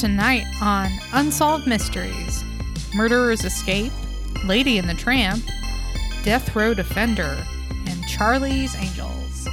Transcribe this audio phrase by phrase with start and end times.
[0.00, 2.42] Tonight on Unsolved Mysteries
[2.94, 3.92] Murderer's Escape,
[4.46, 5.44] Lady and the Tramp,
[6.22, 7.46] Death Row Defender,
[7.86, 9.46] and Charlie's Angels.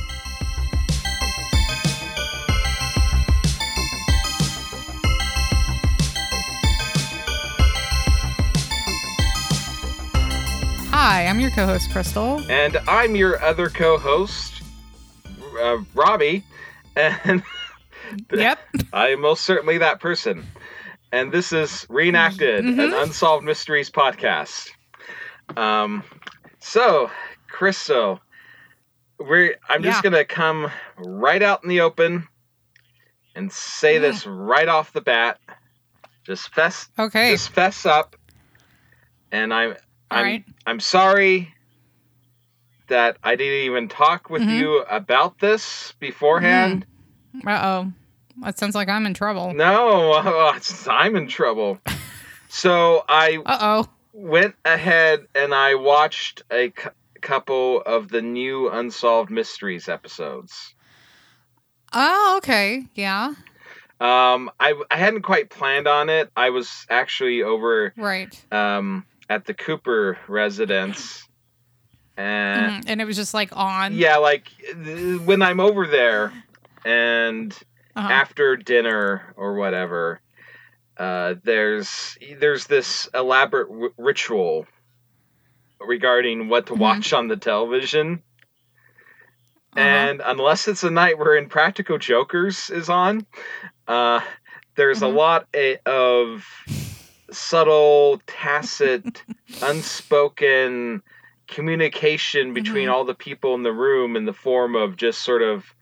[10.94, 12.42] Hi, I'm your co host, Crystal.
[12.50, 14.62] And I'm your other co host,
[15.60, 16.46] uh, Robbie.
[16.96, 17.44] And
[18.32, 18.60] Yep.
[18.94, 20.46] I am most certainly that person.
[21.12, 23.04] And this is Reenacted, an Mhm.
[23.04, 24.70] Unsolved Mysteries podcast.
[25.56, 26.04] Um,
[26.60, 27.10] so,
[27.50, 28.20] Crystal,
[29.18, 32.28] we're, I'm just going to come right out in the open
[33.36, 34.00] and say Yeah.
[34.00, 35.40] this right off the bat.
[36.26, 37.32] Just fess, Okay.
[37.32, 38.18] just fess up.
[39.32, 39.76] And I'm,
[40.12, 40.46] I'm, right.
[40.66, 41.54] I'm sorry
[42.90, 44.60] that I didn't even talk with Mhm.
[44.60, 46.86] you about this beforehand.
[47.46, 47.92] Uh oh.
[48.44, 49.54] That sounds like I'm in trouble.
[49.54, 50.14] No,
[50.88, 51.80] I'm in trouble.
[52.50, 53.86] So I Uh oh.
[54.14, 56.90] went ahead and I watched a cou-
[57.22, 60.74] couple of the new Unsolved Mysteries episodes.
[61.94, 62.86] Oh, okay.
[62.96, 63.34] Yeah.
[64.00, 66.30] Um, I, I hadn't quite planned on it.
[66.38, 68.40] I was actually over Right.
[68.54, 71.28] um, at the Cooper residence.
[72.16, 72.90] And Mhm.
[72.90, 73.94] And it was just like on.
[73.96, 76.32] yeah, like th- when I'm over there
[76.88, 77.54] and
[77.96, 78.08] Uh-huh.
[78.14, 80.22] after dinner or whatever
[80.98, 84.66] uh, there's there's this elaborate w- ritual
[85.80, 86.80] regarding what to Mhm.
[86.80, 88.24] watch on the television
[89.76, 89.80] Uh-huh.
[89.82, 93.26] and unless it's a night where impractical jokers is on
[93.88, 94.22] uh,
[94.76, 95.04] there's Mhm.
[95.04, 96.46] a lot a- of
[97.32, 99.24] subtle tacit
[99.62, 101.02] unspoken
[101.48, 102.92] communication between Mhm.
[102.94, 105.74] all the people in the room in the form of just sort of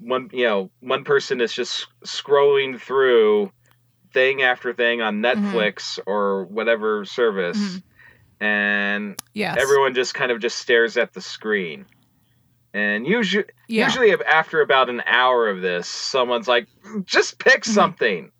[0.00, 3.50] one you know one person is just scrolling through
[4.14, 5.56] thing after thing on Mm-hmm.
[5.56, 7.82] Netflix or whatever service Mhm.
[8.40, 9.56] and yes.
[9.58, 11.86] everyone just kind of just stares at the screen
[12.72, 13.84] and usually Yeah.
[13.86, 16.68] usually after about an hour of this someone's like
[17.04, 17.74] just pick Mhm.
[17.74, 18.30] something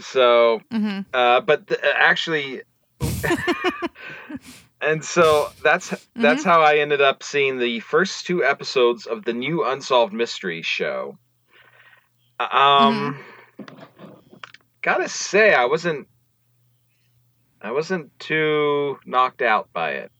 [0.00, 2.62] so hmm uh, but th- actually
[4.82, 9.32] and so that's that's how I ended up seeing the first two episodes of the
[9.32, 11.16] new Unsolved Mysteries show.
[12.40, 13.20] Um,
[14.82, 16.08] gotta say, I wasn't
[17.60, 20.12] I wasn't too knocked out by it.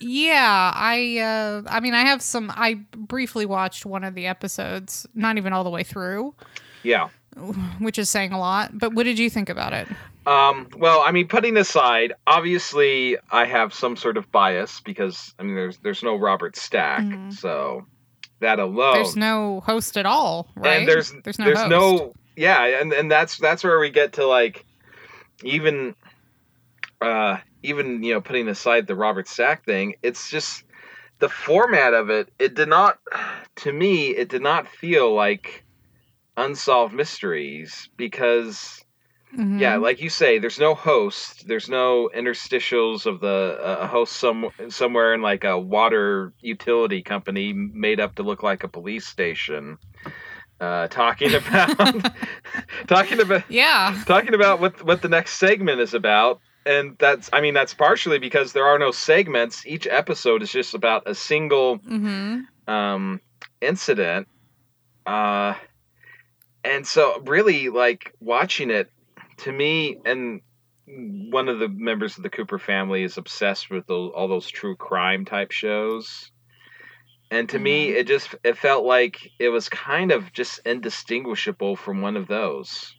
[0.00, 5.06] Yeah, I uh I mean I have some I briefly watched one of the episodes,
[5.14, 6.34] not even all the way through,
[6.82, 7.08] yeah.
[7.78, 8.78] which is saying a lot.
[8.78, 9.88] But what did you think about it?
[10.26, 15.44] Um, well, I mean, putting aside, obviously, I have some sort of bias because I
[15.44, 17.32] mean, there's there's no Robert Stack, Mhm.
[17.32, 17.86] so
[18.40, 18.94] that alone.
[18.94, 20.78] There's no host at all, right?
[20.80, 21.70] And there's there's no there's host.
[21.70, 24.64] no yeah, and and that's that's where we get to like
[25.44, 25.94] even
[27.00, 30.64] uh even you know putting aside the Robert Stack thing, it's just
[31.20, 32.32] the format of it.
[32.38, 32.98] It did not
[33.56, 35.64] to me it did not feel like
[36.36, 38.84] unsolved mysteries because
[39.36, 39.60] Mhm.
[39.60, 41.46] yeah, like you say, there's no host.
[41.46, 47.52] There's no interstitials of the uh, host some somewhere in like a water utility company
[47.52, 49.78] made up to look like a police station.
[50.60, 51.70] Uh, talking about
[52.86, 53.94] talking about Yeah.
[54.06, 58.18] talking about what what the next segment is about, and that's I mean that's partially
[58.18, 59.66] because there are no segments.
[59.66, 63.20] Each episode is just about a single hmm um,
[63.60, 64.28] incident.
[65.06, 65.54] Uh,
[66.64, 68.90] and so, really, like watching it
[69.38, 70.40] to me, and
[70.86, 74.76] one of the members of the Cooper family is obsessed with those, all those true
[74.76, 76.30] crime type shows.
[77.30, 77.96] And to me, Mhm.
[77.96, 82.94] it just it felt like it was kind of just indistinguishable from one of those.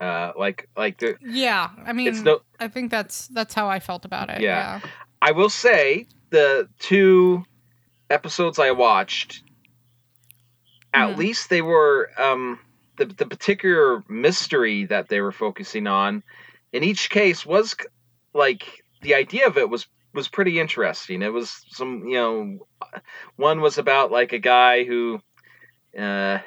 [0.00, 1.70] Uh, like like the, Yeah.
[1.84, 4.40] I mean, it's no I think that's that's how I felt about it.
[4.40, 4.80] Yeah.
[4.82, 4.90] Yeah.
[5.20, 7.44] I will say the two
[8.10, 9.42] episodes I watched,
[10.92, 11.16] at Mhm.
[11.16, 12.60] least they were um,
[12.96, 16.22] the the particular mystery that they were focusing on.
[16.72, 17.76] In each case, was
[18.32, 18.64] like
[19.02, 21.22] the idea of it was was pretty interesting.
[21.22, 22.66] It was some you know,
[23.36, 25.20] one was about like a guy who
[25.98, 26.38] uh,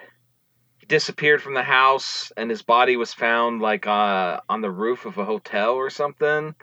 [0.87, 5.17] disappeared from the house and his body was found like uh, on the roof of
[5.17, 6.55] a hotel or something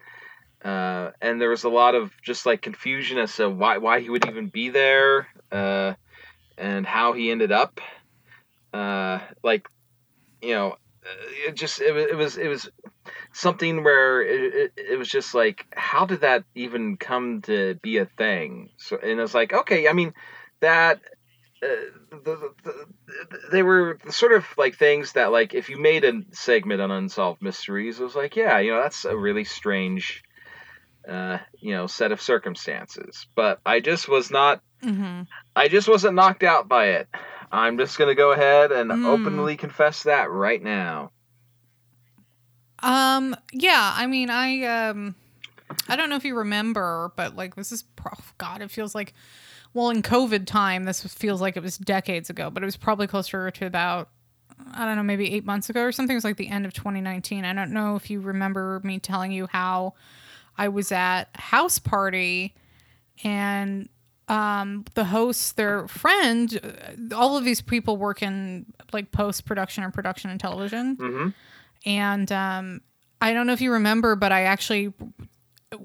[0.65, 4.09] uh, and there was a lot of just like confusion as to why why he
[4.09, 5.93] would even be there uh,
[6.57, 7.81] and how he ended up
[8.73, 9.69] uh, like
[10.45, 12.69] you know uh, it just it, it was it was
[13.33, 17.99] something where it, it, it was just like how did that even come to be
[17.99, 20.15] a thing so and it's like okay i mean
[20.61, 21.01] that
[21.61, 21.93] the,
[22.25, 26.81] the, the, they were sort of like things that like if you made a segment
[26.81, 30.23] on unsolved mysteries, it was like, yeah, you know, that's a really strange,
[31.09, 33.27] uh, you know, set of circumstances.
[33.35, 34.63] But I just was not.
[34.83, 35.23] Mm-hmm.
[35.57, 37.09] I just wasn't knocked out by it.
[37.55, 39.07] I'm just gonna go ahead and Mm.
[39.07, 41.13] openly confess that right now.
[42.81, 45.15] Um, yeah, I mean, I um,
[45.89, 49.15] I don't know if you remember, but like this is, pro- God, it feels like,
[49.73, 53.07] well, in COVID time, this feels like it was decades ago, but it was probably
[53.07, 54.11] closer to about,
[54.73, 56.15] I don't know, maybe eight months ago or something.
[56.15, 57.45] It was like the end of 2019.
[57.45, 59.95] I don't know if you remember me telling you how
[60.59, 62.55] I was at house party
[63.23, 63.89] and
[64.29, 69.85] um the host their friend uh, all of these people work in like post production
[69.85, 71.29] or production and television hmm
[71.87, 72.81] and um,
[73.21, 74.93] I don't know if you remember, but I actually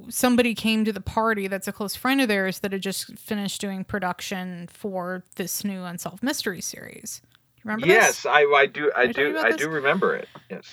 [0.09, 3.59] somebody came to the party that's a close friend of theirs that had just finished
[3.59, 7.21] doing production for this new unsolved mystery series.
[7.57, 7.95] You remember this?
[7.95, 8.91] Yes, I, I do.
[8.95, 9.37] I talking do.
[9.39, 9.61] I this?
[9.61, 10.27] do remember it.
[10.49, 10.63] Yes.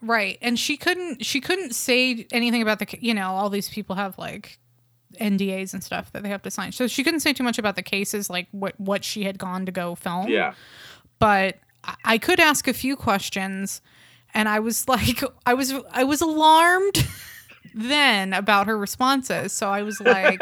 [0.00, 3.96] Right, and she couldn't she couldn't say anything about the you know all these people
[3.96, 4.58] have like
[5.20, 7.76] NDAs and stuff that they have to sign, so she couldn't say too much about
[7.76, 10.28] the cases like what what she had gone to go film.
[10.28, 10.54] Yeah.
[11.18, 11.58] but
[12.04, 13.80] I- could ask a few questions,
[14.34, 17.06] and I was like, I was I was alarmed
[17.74, 19.52] then about her responses.
[19.52, 20.40] So I was like,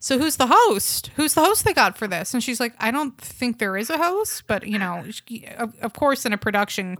[0.00, 1.10] so who's the host?
[1.16, 2.34] Who's the host they got for this?
[2.34, 5.04] And she's like, I don't think there is a host, but you know,
[5.58, 6.96] of, of course, in a production.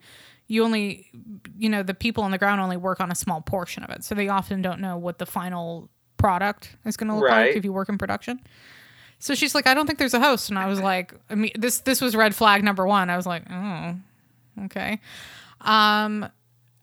[0.48, 1.10] You only,
[1.58, 4.04] you know, the people on the ground only work on a small portion of it,
[4.04, 7.48] so they often don't know what the final product is going to look Right.
[7.48, 8.40] like if you work in production.
[9.18, 11.52] So she's like, I don't think there's a host, and I was like, I mean,
[11.56, 13.08] this this was red flag number one.
[13.08, 13.94] I was like, oh,
[14.66, 15.00] okay.
[15.62, 16.28] Um,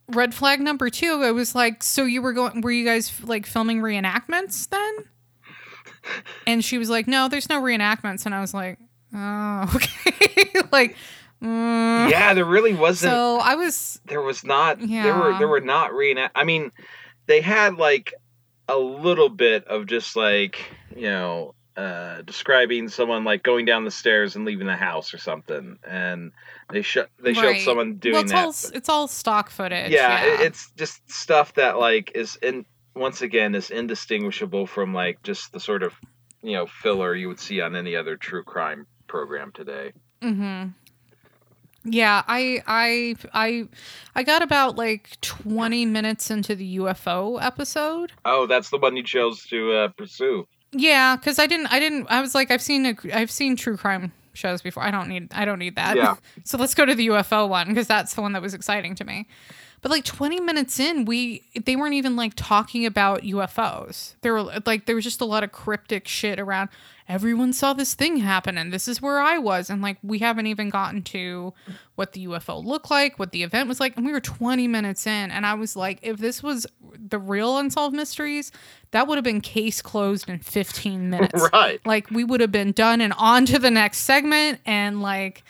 [0.08, 1.22] red flag number two.
[1.24, 2.62] I was like, so you were going?
[2.62, 4.94] Were you guys like filming reenactments then?
[6.46, 8.78] And she was like, no, there's no reenactments, and I was like,
[9.16, 10.98] oh, okay, like.
[11.42, 12.10] mm.
[12.10, 13.12] Yeah, there really wasn't.
[13.14, 14.82] So I was there was not.
[14.82, 15.04] Yeah.
[15.04, 15.38] There were.
[15.38, 16.34] There were not reenact.
[16.38, 16.72] I mean,
[17.28, 18.14] they had like
[18.74, 20.60] a little bit of just like
[20.96, 25.18] you know uh describing someone like going down the stairs and leaving the house or
[25.18, 26.32] something and
[26.72, 29.92] they showed they showed someone doing well, it's that all but- it's all stock footage.
[29.92, 32.66] yeah, Yeah, it- it's just stuff that like is in
[32.96, 35.94] once again is indistinguishable from like just the sort of
[36.44, 40.70] you know filler you would see on any other true crime program today Mm-hmm.
[41.86, 43.68] Yeah, I I I
[44.16, 48.14] I got about like 20 minutes into the UFO episode.
[48.26, 52.08] oh that's the one you chose to uh, pursue Yeah, cuz I didn't I didn't
[52.10, 54.84] I was like I've seen a, I've seen true crime shows before.
[54.84, 55.96] I don't need I don't need that.
[55.96, 56.16] Yeah.
[56.44, 59.04] so let's go to the UFO one because that's the one that was exciting to
[59.04, 59.28] me.
[59.82, 64.16] But like 20 minutes in, we they weren't even like talking about UFOs.
[64.22, 66.70] There were like there was just a lot of cryptic shit around
[67.08, 69.70] everyone saw this thing happen and this is where I was.
[69.70, 71.54] And like we haven't even gotten to
[71.96, 75.06] what the UFO looked like, what the event was like, and we were 20 minutes
[75.06, 75.32] in.
[75.32, 76.66] And I was like if this was
[76.96, 78.52] the real unsolved mysteries,
[78.92, 81.50] that would have been case closed in 15 minutes.
[81.52, 81.80] Right.
[81.86, 84.60] Like we would have been done and on to the next segment.
[84.66, 85.44] And like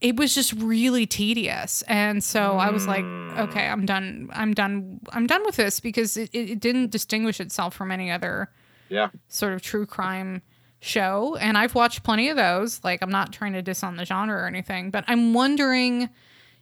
[0.00, 1.82] it was just really tedious.
[1.88, 3.04] And so i was like
[3.36, 7.40] okay i'm done i'm done i'm done with this because it, it, it didn't distinguish
[7.40, 8.48] itself from any other
[8.88, 9.08] yeah.
[9.28, 10.42] sort of true crime
[10.84, 12.82] show and i've watched plenty of those.
[12.84, 16.10] Like i'm not trying to diss on the genre or anything but i'm wondering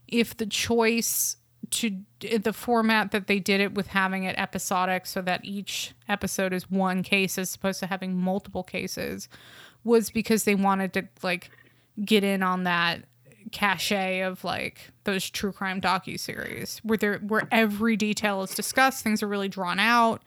[0.06, 1.36] if the choice
[1.70, 6.52] to the format that they did it with having it episodic so that each episode
[6.52, 9.28] is one case as opposed to having multiple cases
[9.82, 11.50] was because they wanted to like
[12.04, 13.04] get in on that
[13.50, 19.02] cachet of like those true crime docu series where there where every detail is discussed
[19.02, 20.22] things are really drawn out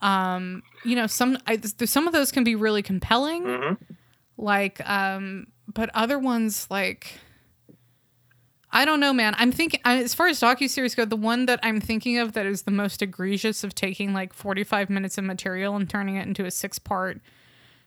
[0.00, 3.72] um you know some I, th- some of those can be really compelling hmm
[4.36, 7.20] like um but other ones like
[8.72, 11.80] i don't know man i'm thinking as far as docu-series go the one that i'm
[11.80, 15.88] thinking of that is the most egregious of taking like 45 minutes of material and
[15.88, 17.20] turning it into a six part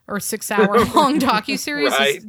[0.07, 2.25] or six hour long docu-series is,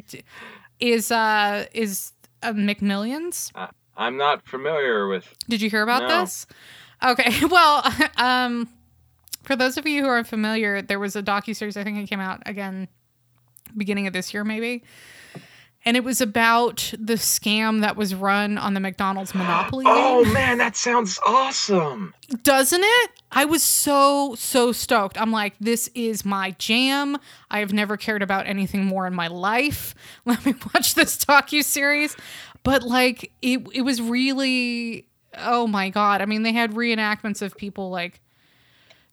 [0.81, 3.53] is uh is uh, mcmillions
[3.97, 6.21] i'm not familiar with did you hear about No.
[6.23, 6.47] this?
[7.03, 7.33] Okay.
[7.49, 7.83] Well,
[8.17, 8.69] um,
[9.49, 11.79] for those of you who are familiar, there was a docu series.
[11.79, 12.87] I think it came out again
[13.79, 14.85] beginning of this year, maybe,
[15.87, 19.85] and it was about the scam that was run on the McDonald's Monopoly.
[19.89, 20.35] oh game.
[20.35, 22.13] man that sounds awesome
[22.43, 23.11] Doesn't it?
[23.33, 25.19] I was so so stoked.
[25.19, 27.17] I'm like, this is my jam.
[27.51, 29.95] I have never cared about anything more in my life.
[30.27, 32.15] Let me watch this docu series.
[32.65, 36.21] But like, it it was really oh my god.
[36.21, 38.21] I mean, they had reenactments of people like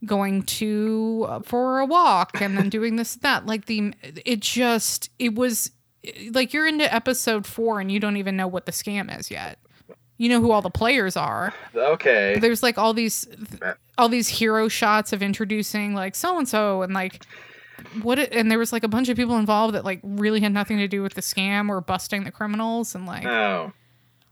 [0.04, 5.10] going to uh, for a walk and then doing this that like the it just
[5.20, 5.72] it was
[6.32, 9.58] like you're into episode four and you don't even know what the scam is yet.
[10.18, 11.54] You know who all the players are.
[11.76, 12.38] Okay.
[12.40, 13.28] There's like all these
[13.98, 17.26] all these hero shots of introducing like so and so and like
[18.02, 20.54] what it, and there was like a bunch of people involved that like really had
[20.54, 23.74] nothing to do with the scam or busting the criminals and like Oh.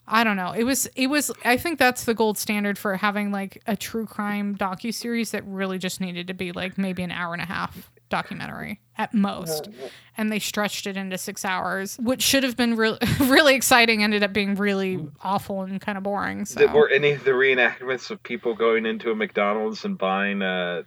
[0.08, 0.52] I don't know.
[0.52, 4.06] It was it was I think that's the gold standard for having like a true
[4.06, 7.46] crime docu series that really just needed to be like maybe an hour and a
[7.46, 9.70] half documentary at most.
[10.18, 14.24] And they stretched it into 6 hours, which should have been really really exciting ended
[14.24, 16.46] up being really awful and kind of boring.
[16.46, 20.84] So were any of the reenactments of people going into a McDonald's and buying a,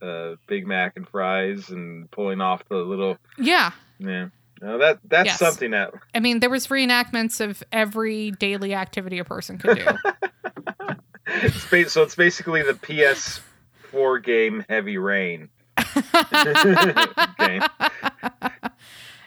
[0.00, 4.28] a Big Mac and fries and pulling off the little yeah, yeah.
[4.64, 5.38] No, that that's Yes.
[5.38, 9.86] something that I mean there was reenactments of every daily activity a person could do.
[11.26, 15.50] it's ba- so it's basically the PS4 game Heavy Rain.
[17.38, 17.62] game.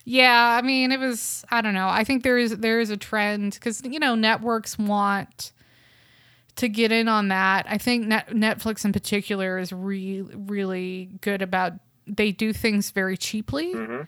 [0.09, 1.43] Yeah, I mean, it was.
[1.51, 1.89] I don't know.
[1.89, 5.51] I think there is there is a trend because you know networks want
[6.55, 7.65] to get in on that.
[7.69, 11.73] I think Net, Netflix in particular is really really good about.
[12.07, 14.07] They do things very cheaply, Mhm.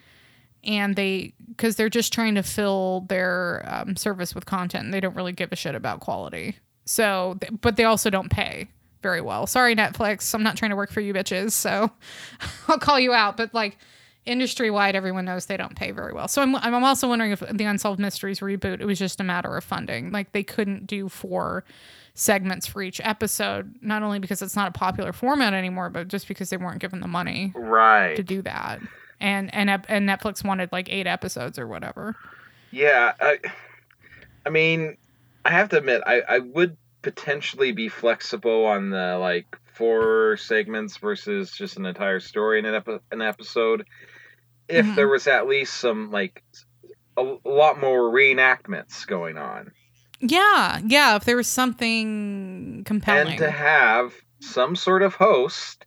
[0.64, 4.92] And they because they're just trying to fill their um, service with content.
[4.92, 6.58] They don't really give a shit about quality.
[6.86, 8.70] So, but they also don't pay
[9.02, 9.46] very well.
[9.46, 10.34] Sorry, Netflix.
[10.34, 11.52] I'm not trying to work for you bitches.
[11.52, 11.92] So,
[12.68, 13.38] I'll call you out.
[13.38, 13.78] But like
[14.26, 16.28] industry wide, everyone knows they don't pay very well.
[16.28, 19.56] So I'm, I'm also wondering if the Unsolved Mysteries reboot, it was just a matter
[19.56, 20.12] of funding.
[20.12, 21.64] Like they couldn't do four
[22.14, 26.28] segments for each episode, not only because it's not a popular format anymore, but just
[26.28, 28.80] because they weren't given the money right to do that.
[29.22, 32.16] And and and Netflix wanted like eight episodes or whatever.
[32.72, 33.14] Yeah.
[33.20, 33.40] I,
[34.46, 34.98] I mean,
[35.44, 40.98] I have to admit, I, I would potentially be flexible on the like four segments
[40.98, 43.86] versus just an entire story in an, epi- an episode
[44.68, 44.96] if Mhm.
[44.96, 46.44] there was at least some like
[47.18, 49.72] a, a lot more reenactments going on
[50.20, 51.16] Yeah, yeah.
[51.16, 55.86] If there was something compelling, and to have some sort of host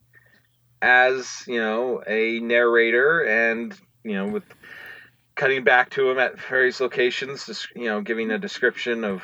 [0.82, 3.74] as you know a narrator and
[4.04, 4.44] you know with
[5.36, 9.22] cutting back to him at various locations just you know giving a description of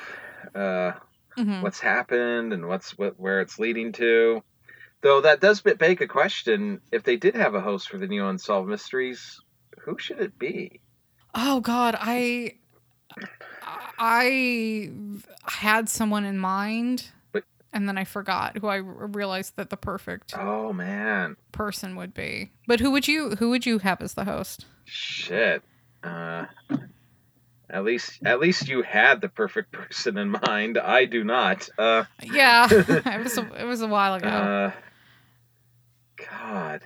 [0.54, 0.92] uh
[1.36, 1.62] Mhm.
[1.62, 4.42] what's happened and what's what where it's leading to.
[5.02, 6.80] Though that does be- beg a question.
[6.90, 9.40] If they did have a host for the new unsolved mysteries
[9.80, 10.80] who should it be?
[11.34, 12.54] Oh God, I
[13.62, 14.90] I
[15.46, 17.10] had someone in mind,
[17.72, 22.50] and then I forgot who I realized that the perfect oh man person would be.
[22.66, 24.66] But who would you who would you have as the host?
[24.84, 25.62] shit
[26.02, 26.46] uh
[27.68, 32.04] at least at least you had the perfect person in mind i do not uh
[32.22, 34.28] Yeah, it was a, it was a while ago.
[34.28, 34.72] Uh,
[36.30, 36.82] God.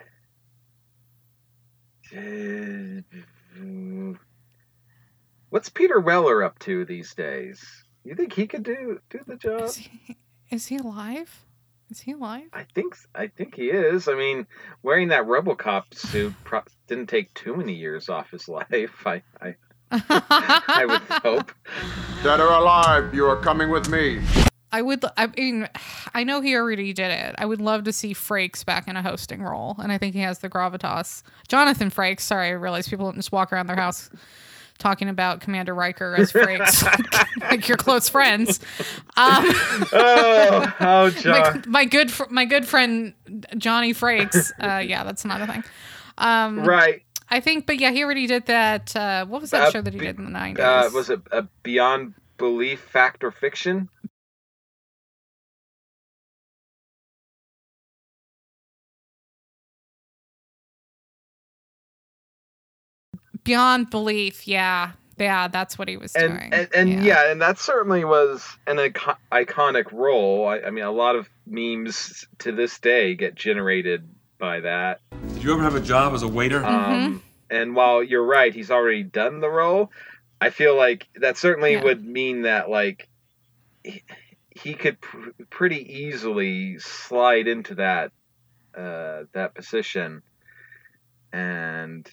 [5.51, 7.65] What's Peter Weller up to these days?
[8.05, 9.71] You think he could do do the job?
[9.73, 10.17] he
[10.53, 11.45] is he alive?
[11.91, 12.45] Is he alive?
[12.53, 14.07] I think I think he is.
[14.07, 14.47] I mean,
[14.83, 19.07] wearing that RoboCop suit pro- didn't take too many years off his life.
[19.07, 19.55] I I,
[19.91, 21.53] I would hope.
[22.23, 24.21] Dead or alive, you are coming with me.
[24.71, 25.05] I would.
[25.17, 25.69] I mean,
[26.15, 27.35] I know he already did it.
[27.37, 30.21] I would love to see Frakes back in a hosting role, and I think he
[30.21, 31.23] has the gravitas.
[31.49, 32.21] Jonathan Frakes.
[32.21, 34.11] Sorry, I realize people don't just walk around their house
[34.83, 36.83] talking about Commander Riker as Frakes,
[37.41, 38.59] like your close friends.
[39.17, 39.45] Um,
[39.93, 41.65] Oh, oh, my, John.
[41.67, 43.15] my good, fr- my good friend
[43.57, 44.51] Johnny Frakes.
[44.61, 45.63] Uh, yeah, that's another thing.
[46.19, 47.03] Um, Right.
[47.31, 48.95] I think, but yeah, he already did that.
[48.95, 50.63] Uh, what was that Uh, show that he be- did in the nineties?
[50.65, 53.89] Uh, was it a Beyond Belief Fact or Fiction?
[63.45, 64.47] Beyond Belief?
[64.47, 66.53] Yeah, yeah, that's what he was and doing.
[66.53, 67.31] and, and yeah.
[67.31, 70.47] and that certainly was an ico- iconic role.
[70.47, 74.09] I, I mean, a lot of memes to this day get generated
[74.39, 75.01] by that.
[75.35, 76.61] Did you ever have a job as a waiter?
[76.61, 76.93] Mm-hmm.
[76.93, 79.91] Um, and while you're right, he's already done the role.
[80.41, 81.85] I feel like that certainly Yeah.
[81.85, 83.09] would mean that like
[83.85, 84.03] he,
[84.51, 88.11] he could pr- pretty easily slide into that
[88.77, 90.23] uh, that position,
[91.33, 92.11] and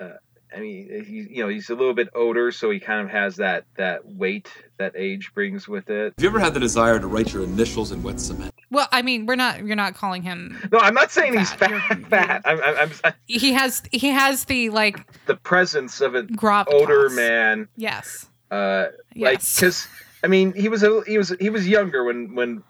[0.00, 0.08] uh,
[0.56, 3.36] I mean, he, you know, he's a little bit older, so he kind of has
[3.36, 6.14] that that weight that age brings with it.
[6.16, 8.54] Have you ever had the desire to write your initials in wet cement?
[8.70, 9.64] Well, I mean, we're not.
[9.64, 10.58] You're not calling him.
[10.72, 11.98] No, I'm not saying he's Fat.
[12.08, 12.42] fat.
[12.44, 13.82] I'm, I'm, I'm He has.
[13.92, 16.72] He has the like the presence of an gravitas.
[16.72, 17.68] older man.
[17.76, 18.26] Yes.
[18.50, 18.86] Uh,
[19.16, 19.56] like Yes.
[19.56, 19.88] because
[20.24, 22.62] I mean he was a, he was he was younger when when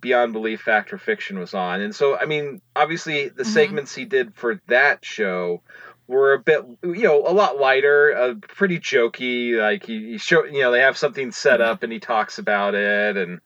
[0.00, 3.46] Beyond Belief Fact or Fiction was on, and so I mean obviously the Mhm.
[3.46, 5.62] segments he did for that show
[6.08, 9.58] were a bit, you know, a lot lighter, uh, pretty jokey.
[9.60, 12.74] Like he, he show, you know, they have something set up and he talks about
[12.74, 13.40] it and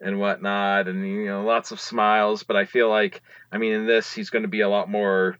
[0.00, 2.42] and whatnot, and you know, lots of smiles.
[2.42, 5.36] But I feel like, I mean, in this, he's going to be a lot more,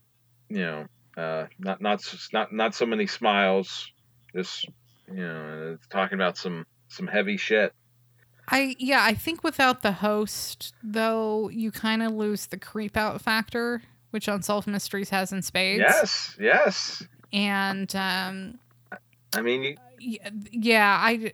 [0.49, 0.87] you know,
[1.17, 3.91] uh, not not not not so many smiles.
[4.35, 4.69] Just
[5.09, 7.73] you know, talking about some some heavy shit.
[8.49, 13.21] I yeah, I think without the host though, you kind of lose the creep out
[13.21, 15.81] factor, which Unsolved Mysteries has in spades.
[15.81, 17.03] Yes, yes.
[17.33, 18.59] And um,
[19.35, 20.19] I mean, you,
[20.53, 21.33] yeah, I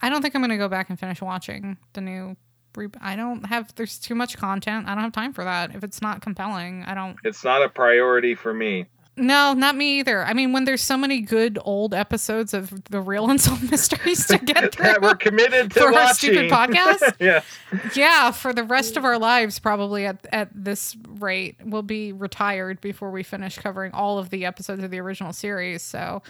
[0.00, 2.36] I don't think I'm gonna go back and finish watching the new.
[2.76, 3.74] re- I don't have.
[3.74, 4.86] There's too much content.
[4.86, 5.74] I don't have time for that.
[5.74, 7.16] If it's not compelling, I don't.
[7.24, 8.86] it's not a priority for me.
[9.16, 10.24] No, not me either.
[10.24, 14.38] I mean, when there's so many good old episodes of the real unsolved mysteries to
[14.38, 15.98] get through that we're committed to for watching.
[15.98, 17.14] our stupid podcast.
[17.20, 17.42] yeah.
[17.94, 22.80] yeah, for the rest of our lives, probably at at this rate, we'll be retired
[22.80, 25.82] before we finish covering all of the episodes of the original series.
[25.82, 26.22] So,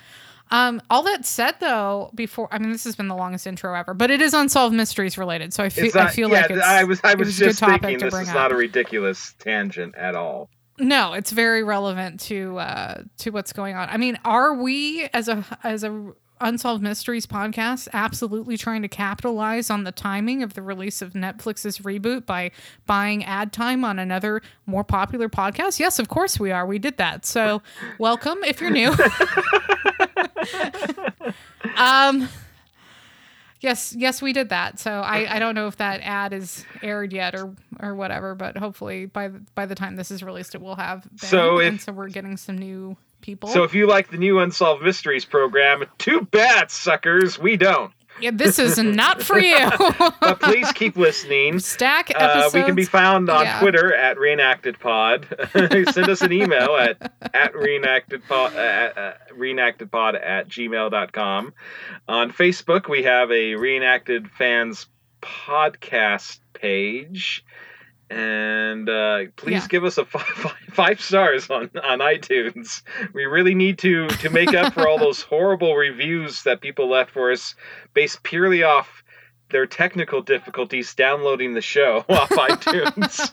[0.50, 3.94] um, all that said, though, before I mean, this has been the longest intro ever,
[3.94, 5.54] but it is unsolved mysteries related.
[5.54, 7.60] So I feel not, I feel yeah, like it's, I was I was, was just
[7.60, 8.34] thinking this is up.
[8.34, 10.50] not a ridiculous tangent at all.
[10.78, 13.88] No, it's very relevant to uh to what's going on.
[13.88, 19.70] I mean, are we as a as a unsolved mysteries podcast absolutely trying to capitalize
[19.70, 22.50] on the timing of the release of Netflix's reboot by
[22.86, 25.78] buying ad time on another more popular podcast?
[25.78, 26.66] Yes, of course we are.
[26.66, 27.24] We did that.
[27.24, 27.62] So,
[27.98, 28.90] welcome if you're new.
[31.76, 32.28] um
[33.64, 34.78] Yes, yes, we did that.
[34.78, 38.58] So I, I don't know if that ad is aired yet or or whatever, but
[38.58, 41.02] hopefully by the, by the time this is released, it will have.
[41.08, 41.18] Been.
[41.18, 43.48] So and so we're getting some new people.
[43.48, 47.38] So if you like the new Unsolved Mysteries program, too bad, suckers.
[47.38, 47.90] We don't.
[48.20, 49.68] Yeah, this is not for you.
[50.20, 51.58] But please keep listening.
[51.58, 52.54] Stack Uh, episodes.
[52.54, 53.60] we can be found on yeah.
[53.60, 55.92] Twitter at reenactedpod.
[55.92, 61.52] Send us an email at at reenactedpod at, uh, reenactedpod at gmail.com.
[62.08, 64.86] On Facebook, we have a reenacted fans
[65.22, 67.44] podcast page.
[68.10, 69.66] And uh, please Yeah.
[69.68, 72.82] give us a five, five stars on, on iTunes.
[73.14, 77.10] We really need to to make up for all those horrible reviews that people left
[77.12, 77.54] for us,
[77.94, 79.02] based purely off
[79.50, 83.30] their technical difficulties downloading the show off iTunes.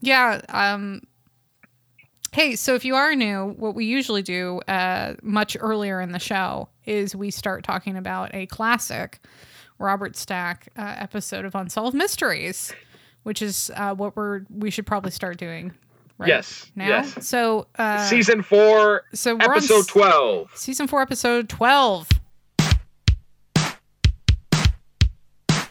[0.00, 0.40] Yeah.
[0.48, 1.02] Um,
[2.32, 6.18] hey, so if you are new, what we usually do uh, much earlier in the
[6.18, 9.20] show is we start talking about a classic
[9.82, 12.72] Robert Stack uh, episode of Unsolved Mysteries,
[13.24, 15.72] which is uh, what we're we should probably start doing.
[16.18, 16.86] Right Yes, Now.
[16.88, 17.26] yes.
[17.26, 20.50] So uh, Season four, so we're on episode s- twelve.
[20.54, 22.08] season four, episode twelve.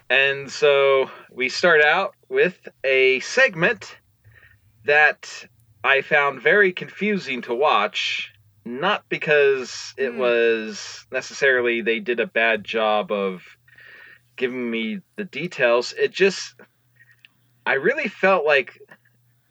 [0.09, 3.95] And so we start out with a segment
[4.83, 5.45] that
[5.85, 8.33] I found very confusing to watch.
[8.65, 10.17] Not because it Hmm.
[10.19, 13.41] was necessarily they did a bad job of
[14.41, 15.93] giving me the details.
[15.93, 16.55] It just,
[17.63, 18.81] I really felt like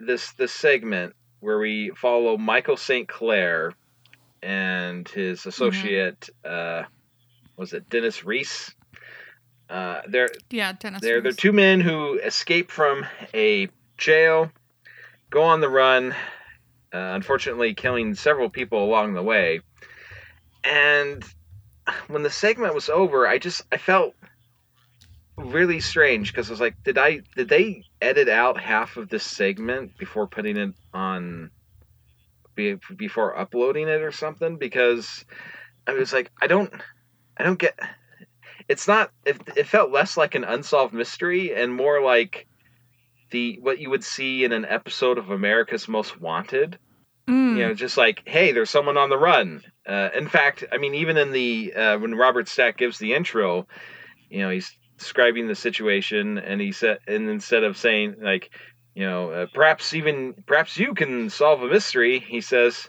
[0.01, 3.09] this this segment where we follow Michael St.
[3.09, 3.73] Clair
[4.43, 6.83] and his associate, uh,
[7.57, 8.75] was it Dennis Reese?
[9.69, 11.03] Uh, they're Yeah, Dennis.
[11.03, 14.51] they're they're two men who escape from a jail,
[15.31, 16.13] go on the run,
[16.93, 19.61] uh, unfortunately killing several people along the way.
[20.65, 21.25] And
[22.09, 24.15] when the segment was over, I just I felt
[25.41, 29.25] really strange because I was like, did I did they edit out half of this
[29.25, 31.51] segment before putting it on
[32.55, 34.57] be, before uploading it or something?
[34.57, 35.25] Because
[35.87, 36.73] I was like, I don't
[37.37, 37.79] I don't get
[38.69, 42.47] it's not it, it felt less like an unsolved mystery and more like
[43.31, 46.79] the what you would see in an episode of America's Most Wanted.
[47.29, 49.63] Mm, You know, just like hey, there's someone on the run.
[49.87, 53.67] Uh, in fact, I mean, even in the uh, when Robert Stack gives the intro,
[54.29, 58.51] you know, he's describing the situation, and he said, and instead of saying like,
[58.95, 62.89] you know, uh, perhaps even perhaps you can solve a mystery, he says,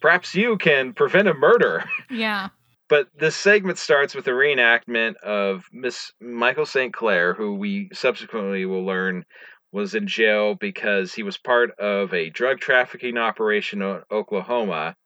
[0.00, 1.84] perhaps you can prevent a murder.
[2.10, 2.48] yeah.
[2.88, 6.92] But this segment starts with a reenactment of Miss Michael St.
[6.92, 9.24] Clair, who we subsequently will learn
[9.70, 14.96] was in jail because he was part of a drug trafficking operation in Oklahoma.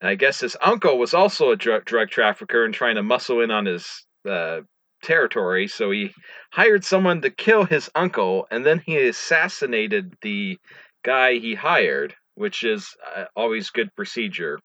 [0.00, 3.40] And I guess his uncle was also a drug, drug trafficker and trying to muscle
[3.40, 4.60] in on his uh,
[5.04, 5.68] territory.
[5.68, 6.12] So he
[6.52, 10.58] hired someone to kill his uncle, and then he assassinated the
[11.04, 14.58] guy he hired, which is uh, always good procedure.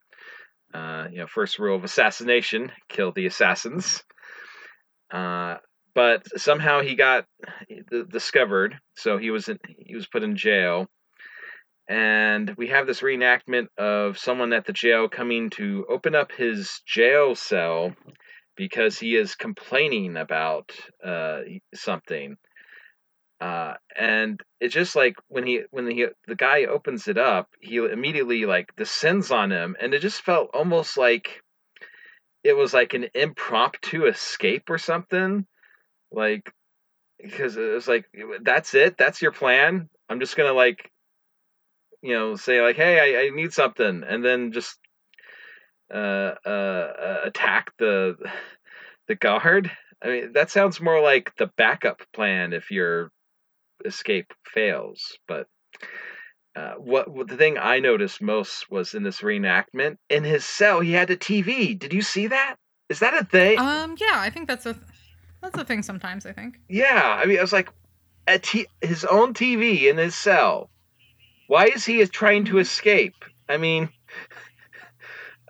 [0.74, 4.04] Uh, you know, first rule of assassination: kill the assassins.
[5.12, 5.58] Uh,
[5.96, 7.26] but somehow he got
[8.12, 10.88] discovered, so he was in, he was put in jail,
[11.90, 16.82] and we have this reenactment of someone at the jail coming to open up his
[16.86, 17.96] jail cell
[18.60, 20.70] because he is complaining about
[21.02, 21.40] uh,
[21.74, 22.36] something.
[23.40, 27.78] Uh, and it's just like when he when he the guy opens it up, he
[27.78, 31.42] immediately like descends on him, and it just felt almost like
[32.44, 35.46] it was like an impromptu escape or something.
[36.12, 36.52] Like
[37.18, 38.08] because it was like
[38.42, 39.88] that's it, that's your plan.
[40.10, 40.92] I'm just gonna like
[42.02, 44.78] you know say like hey I, I need something, and then just
[45.94, 48.18] uh, uh, uh attack the
[49.08, 49.72] the guard.
[50.02, 53.12] I mean that sounds more like the backup plan if your
[53.86, 55.48] escape fails, but.
[56.56, 60.82] Uh, what, what the thing I noticed most was in this reenactment in his cell
[60.82, 61.78] he had a TV.
[61.78, 62.56] Did you see that?
[62.90, 63.60] Is that a thing?
[63.60, 64.76] Um, yeah, I think that's a
[65.42, 65.84] that's a thing.
[65.84, 66.60] Sometimes I think.
[66.68, 67.70] yeah, I mean, I was like,
[68.28, 70.70] a t- his own TV in his cell.
[71.48, 73.16] Why is he trying to escape?
[73.48, 73.90] I mean,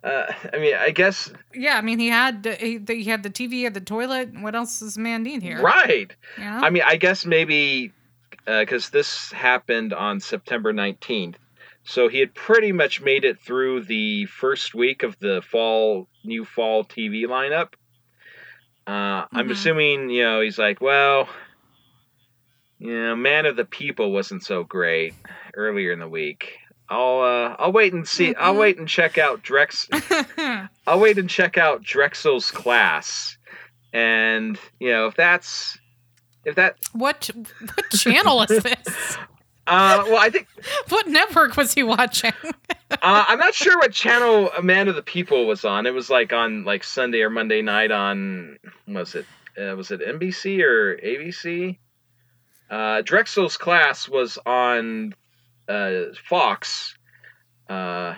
[0.04, 3.30] uh, I mean, I guess Yeah, I mean he had the- he, he had the
[3.30, 4.30] TV, he had the toilet.
[4.40, 5.62] What else does man need here?
[5.62, 6.14] right.
[6.38, 6.46] Know?
[6.64, 7.92] I mean, I guess maybe
[8.46, 11.36] because this happened on September 19th.
[11.84, 16.46] So he had pretty much made it through the first week of the fall, new
[16.46, 17.74] fall TV lineup.
[18.88, 19.52] Uh, I'm Mhm.
[19.52, 21.30] assuming, you know, he's like, well,
[22.80, 25.14] you know, Man of the People wasn't so great
[25.56, 26.58] earlier in the week.
[26.90, 28.34] I'll uh, I'll wait and see.
[28.36, 28.60] I'll Mhm.
[28.60, 29.88] wait and check out Drex.
[30.88, 33.38] I'll wait and check out Drexell's class,
[33.94, 35.78] and you know if that's
[36.46, 36.78] if that.
[36.94, 37.30] what
[37.76, 39.18] what channel is this?
[39.68, 40.48] Uh, well, I think
[40.90, 42.34] What network was he watching?
[42.90, 45.86] uh, I'm not sure what channel A Man of the People was on.
[45.86, 49.28] It was like on like Sunday or Monday night on was it
[49.62, 51.78] uh, was it NBC or ABC?
[52.72, 55.14] Uh, Drexell's class was on
[55.70, 56.98] uh, Fox.
[57.70, 58.16] Uh,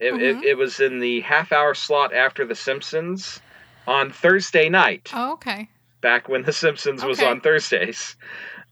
[0.00, 0.20] it, Mhm.
[0.42, 3.40] it, it was in the half hour slot after The Simpsons
[3.86, 5.68] on Thursday night, oh, okay.
[6.00, 8.16] back when The Simpsons was on Thursdays.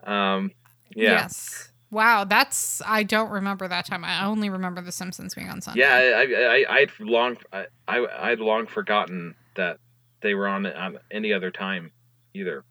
[0.05, 0.51] Um,
[0.95, 1.13] yeah.
[1.13, 1.73] Yes.
[1.91, 4.05] Wow, that's I don't remember that time.
[4.05, 5.81] I only remember The Simpsons being on Sunday.
[5.81, 9.79] Yeah, I, I, I'd long, I, I, I'd long forgotten that
[10.21, 11.93] they were on on any other time,
[12.35, 12.65] either.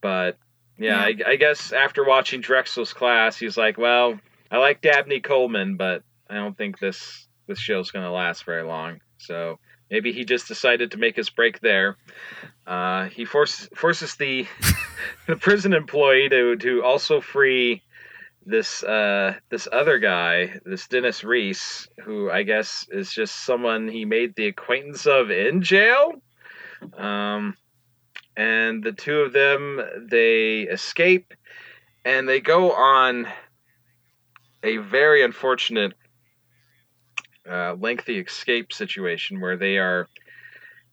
[0.00, 0.38] But
[0.78, 4.18] yeah, I, I guess after watching Drexell's class, he's like, "Well,
[4.50, 9.00] I like Dabney Coleman, but I don't think this this show's gonna last very long."
[9.18, 9.58] So
[9.90, 11.96] maybe he just decided to make his break there.
[12.66, 14.46] Uh, he forces forces the
[15.26, 17.82] the prison employee to to also free
[18.46, 24.04] this uh this other guy, this Dennis Reese, who I guess is just someone he
[24.04, 26.12] made the acquaintance of in jail.
[26.96, 27.56] Um
[28.36, 31.34] and the two of them they escape
[32.04, 33.28] and they go on
[34.62, 35.92] a very unfortunate
[37.50, 40.08] uh, lengthy escape situation where they are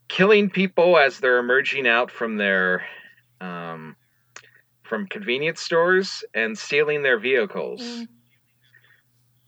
[0.08, 2.86] killing people as they're emerging out from their
[3.42, 3.96] um,
[4.84, 7.82] from convenience stores and stealing their vehicles.
[7.82, 8.08] Mm.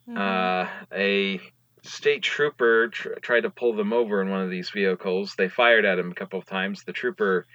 [0.10, 0.18] Mhm.
[0.18, 1.40] Uh, a
[1.84, 5.36] state trooper tr- tried to pull them over in one of these vehicles.
[5.38, 6.84] They fired at him a couple of times.
[6.84, 7.46] The trooper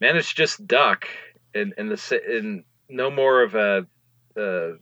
[0.00, 1.08] managed to just duck
[1.54, 3.86] in in the in no more of a,
[4.38, 4.76] uh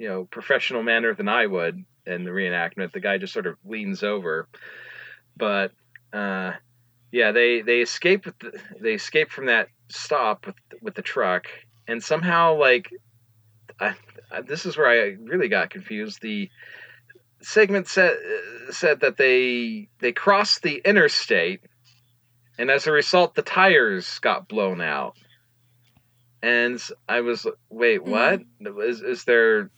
[0.00, 2.92] you know professional manner than I would in the reenactment.
[2.92, 4.48] The guy just sort of leans over,
[5.36, 5.72] but
[6.12, 6.52] uh,
[7.12, 11.48] yeah, they they escape with the, they escape from that stop with with the truck,
[11.86, 12.90] and somehow like
[13.78, 13.94] I,
[14.32, 16.22] I, this is where I really got confused.
[16.22, 16.48] The
[17.42, 18.16] segment said
[18.70, 21.60] said that they they crossed the interstate,
[22.58, 25.18] and as a result, the tires got blown out.
[26.42, 28.40] And I was, wait, what?
[28.64, 29.68] Is is there?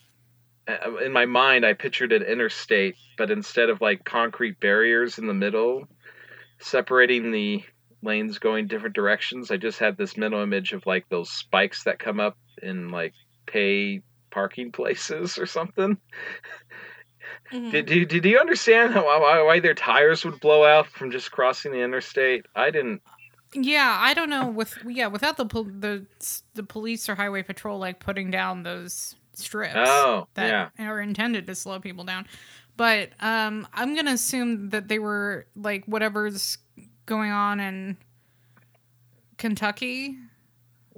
[0.68, 5.26] Uh, In my mind, I pictured an interstate, but instead of like concrete barriers in
[5.26, 5.86] the middle
[6.58, 7.62] separating the
[8.02, 11.98] lanes going different directions, I just had this mental image of like those spikes that
[11.98, 13.12] come up in like
[13.46, 15.98] pay parking places or something.
[17.52, 17.70] Mhm.
[17.70, 21.30] Did you did you understand how why, why their tires would blow out from just
[21.30, 22.46] crossing the interstate?
[22.56, 23.02] I didn't.
[23.54, 24.48] Yeah, I don't know.
[24.48, 26.06] With yeah, without the pol- the
[26.54, 30.86] the police or highway patrol like putting down those strips Oh, that yeah.
[30.88, 32.26] are intended to slow people down.
[32.76, 36.58] But um, I'm gonna assume that they were like whatever's
[37.06, 37.96] going on in
[39.38, 40.16] Kentucky.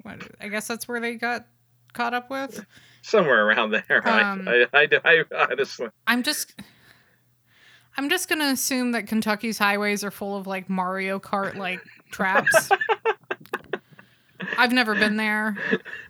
[0.02, 1.46] What, I guess that's where they got
[1.92, 2.64] caught up with.
[3.02, 4.02] Somewhere around there.
[4.08, 5.88] Um, I, I, I, I honestly.
[6.06, 6.54] I'm just.
[7.96, 12.68] I'm just gonna assume that Kentucky's highways are full of like Mario Kart like traps.
[14.58, 15.56] I've never been there,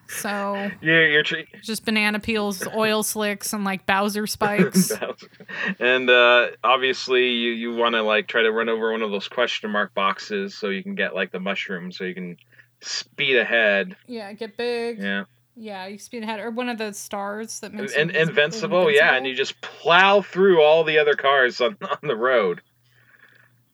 [0.08, 4.92] so You're, you're tre- just banana peels, oil slicks, and like Bowser spikes.
[5.78, 9.28] and uh, obviously you you want to like try to run over one of those
[9.28, 12.36] question mark boxes so you can get like the mushroom so you can
[12.80, 13.96] speed ahead.
[14.06, 14.98] yeah, get big.
[14.98, 15.24] Yeah.
[15.56, 19.14] Yeah, you speed ahead, or one of the stars that makes And you invincible, yeah,
[19.14, 22.60] and you just plow through all the other cars on, on the road.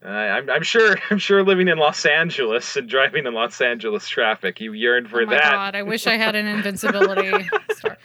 [0.05, 4.09] Uh, I'm, I'm sure I'm sure living in Los Angeles and driving in Los Angeles
[4.09, 5.51] traffic, you yearn for oh my that.
[5.53, 7.99] god, I wish I had an invincibility star.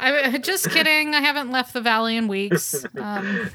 [0.00, 1.14] I just kidding.
[1.14, 2.84] I haven't left the valley in weeks.
[2.96, 3.50] Um,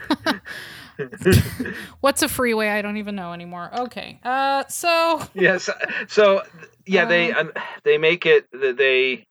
[2.01, 2.67] what's a freeway?
[2.67, 3.69] I don't even know anymore.
[3.81, 4.19] Okay.
[4.23, 5.69] Uh, so yes
[6.07, 6.43] so
[6.85, 9.25] yeah they Um, uh, they make it th- they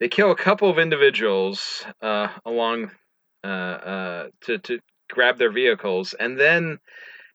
[0.00, 2.90] they kill a couple of individuals uh along
[3.42, 6.78] uh uh to to grab their vehicles and then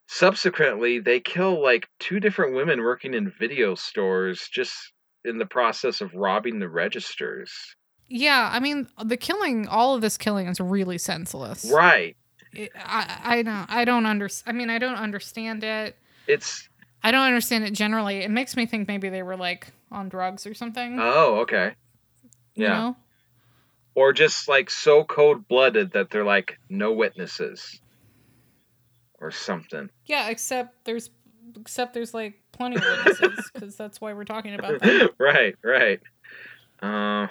[0.07, 4.73] subsequently they kill like two different women working in video stores just
[5.23, 7.75] in the process of robbing the registers
[8.07, 11.65] yeah, I mean, uh, the killing, all of this killing is really senseless.
[11.73, 12.15] right
[12.53, 15.97] It- I I don't I don't under I mean I don't understand it.
[16.27, 16.69] it's
[17.03, 18.17] I don't understand it generally.
[18.17, 20.99] It makes me think maybe they were like on drugs or something.
[20.99, 21.73] oh okay
[22.53, 22.95] you yeah know?
[23.95, 27.79] or just like so cold-blooded that they're like no witnesses
[29.19, 31.09] or something Yeah, except there's
[31.59, 35.11] except there's like plenty of witnesses because that's why we're talking about that.
[35.19, 35.99] right, right.
[36.81, 37.27] Uh,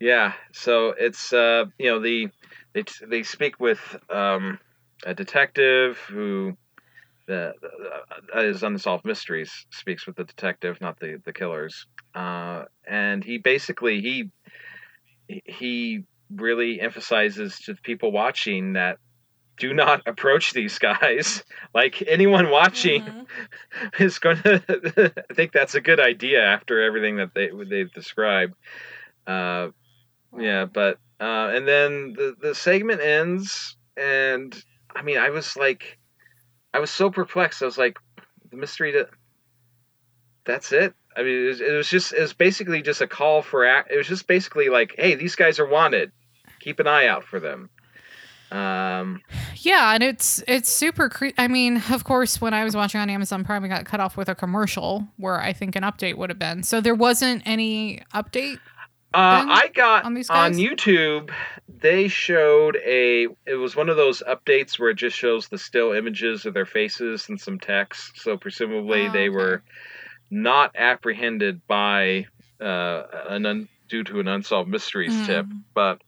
[0.00, 0.32] yeah.
[0.52, 2.28] So it's uh, you know the
[2.74, 3.80] they they speak with
[4.10, 4.58] um,
[5.04, 6.56] a detective who
[7.26, 7.52] the,
[8.34, 11.86] uh, is unsolved mysteries speaks with the detective, not the the killers.
[12.14, 18.98] Uh, and he basically he he really emphasizes to the people watching that
[19.58, 21.42] do not approach these guys
[21.74, 23.26] like anyone watching Mhm.
[24.00, 28.54] is going to I think that's a good idea after everything that they they've described.
[29.26, 29.68] Uh,
[30.38, 34.54] yeah, but uh, and then the the segment ends, and
[34.94, 35.98] I mean, I was like,
[36.72, 37.62] I was so perplexed.
[37.62, 37.98] I was like,
[38.50, 39.08] the mystery to.
[40.44, 40.94] That's it.
[41.16, 43.90] I mean, it was, it was just it was basically just a call for act.
[43.90, 46.12] It was just basically like, hey, these guys are wanted.
[46.60, 47.68] Keep an eye out for them.
[48.50, 49.20] Um,
[49.56, 53.10] Yeah, and it's it's super cre- I mean, of course, when I was watching on
[53.10, 56.30] Amazon Prime, I got cut off with a commercial where I think an update would
[56.30, 56.62] have been.
[56.62, 58.58] So there wasn't any update.
[59.14, 60.52] Uh, I got on on?
[60.54, 61.30] YouTube.
[61.80, 63.26] They showed a.
[63.46, 66.66] It was one of those updates where it just shows the still images of their
[66.66, 68.20] faces and some text.
[68.20, 69.28] So presumably Oh, they okay.
[69.30, 69.62] were
[70.30, 72.26] not apprehended by
[72.60, 75.26] uh, an un, due to an unsolved mysteries Mm.
[75.26, 75.46] tip.
[75.72, 76.02] But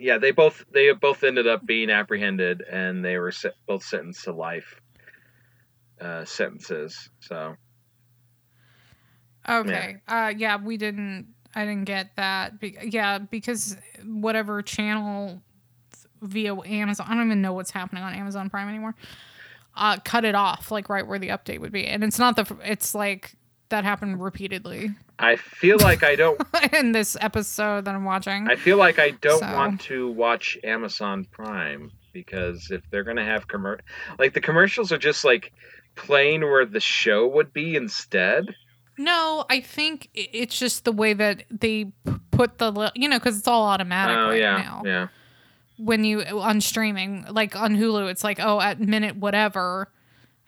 [0.00, 4.24] yeah, they both they both ended up being apprehended, and they were se- both sentenced
[4.24, 4.80] to life
[6.00, 7.10] uh, sentences.
[7.20, 7.56] So
[9.48, 9.96] Okay.
[10.06, 12.60] Uh yeah, we didn't I didn't get that.
[12.60, 15.42] Be- yeah, because whatever channel
[16.20, 18.94] via Amazon, I don't even know what's happening on Amazon Prime anymore.
[19.74, 21.86] Uh cut it off like right where the update would be.
[21.86, 23.34] And it's not the it's like
[23.70, 26.40] that happened repeatedly I feel like I don't
[26.72, 28.48] in this episode that I'm watching.
[28.48, 33.24] I feel like I don't So- want to watch Amazon Prime because if they're gonna
[33.24, 33.78] have commer
[34.18, 35.52] like the commercials are just like
[35.94, 38.54] playing where the show would be instead.
[38.96, 41.92] No, I think it's just the way that they
[42.32, 44.82] put the you know because it's all automatic Oh right yeah, now.
[44.84, 45.08] yeah.
[45.76, 49.88] When you on streaming, like on Hulu, it's like oh at minute whatever.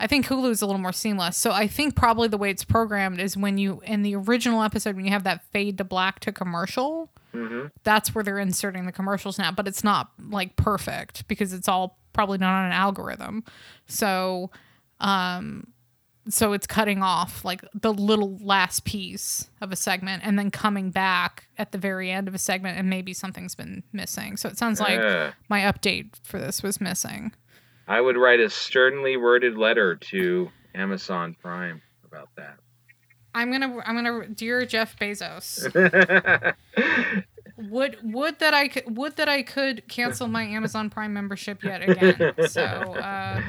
[0.00, 1.36] I think Hulu's a little more seamless.
[1.36, 4.96] So I think probably the way it's programmed is when you in the original episode
[4.96, 8.92] when you have that fade to black to commercial, hmm that's where they're inserting the
[8.92, 9.52] commercials now.
[9.52, 13.44] But it's not like perfect because it's all probably done on an algorithm.
[13.86, 14.50] So,
[15.00, 15.68] um,
[16.28, 20.90] so it's cutting off like the little last piece of a segment and then coming
[20.90, 24.36] back at the very end of a segment and maybe something's been missing.
[24.36, 24.98] So it sounds like
[25.48, 27.32] my update for this was missing.
[27.90, 32.55] I would write a sternly worded letter to Amazon Prime about that.
[33.35, 35.66] I'm gonna I'm gonna dear Jeff Bezos.
[37.57, 41.87] Would would that I could would that I could cancel my Amazon Prime membership yet
[41.87, 42.33] again.
[42.48, 43.42] So uh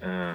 [0.00, 0.34] uh,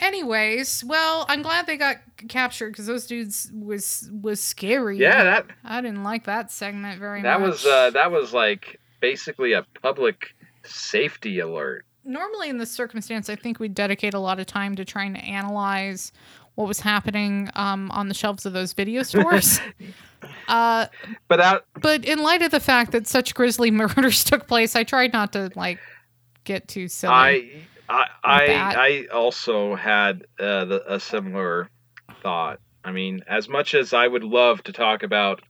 [0.00, 1.96] anyways, well, I'm glad they got
[2.28, 4.98] captured because those dudes was was scary.
[4.98, 7.46] yeah, that I didn't like that segment very that much.
[7.46, 11.84] That was uh, that was like basically a public safety alert.
[12.04, 15.20] Normally in this circumstance, I think we dedicate a lot of time to trying to
[15.20, 16.12] analyze
[16.54, 19.60] what was happening um, on the shelves of those video stores.
[20.48, 20.86] uh,
[21.28, 24.84] But out but in light of the fact that such grisly murders took place, I
[24.84, 25.78] tried not to like
[26.44, 27.14] get too silly.
[27.14, 28.74] I I I.
[28.74, 31.68] I also had uh, the, a similar
[32.22, 32.60] thought.
[32.84, 35.42] I mean, as much as I would love to talk about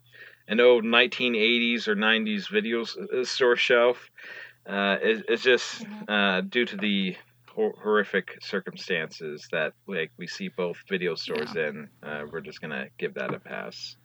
[0.48, 4.10] an old 1980s or 90s video uh, store shelf,
[4.66, 7.16] uh, it, it's just uh, due to the
[7.48, 11.88] hor- horrific circumstances that like we see both video stores in.
[12.02, 13.96] Uh, we're just gonna give that a pass.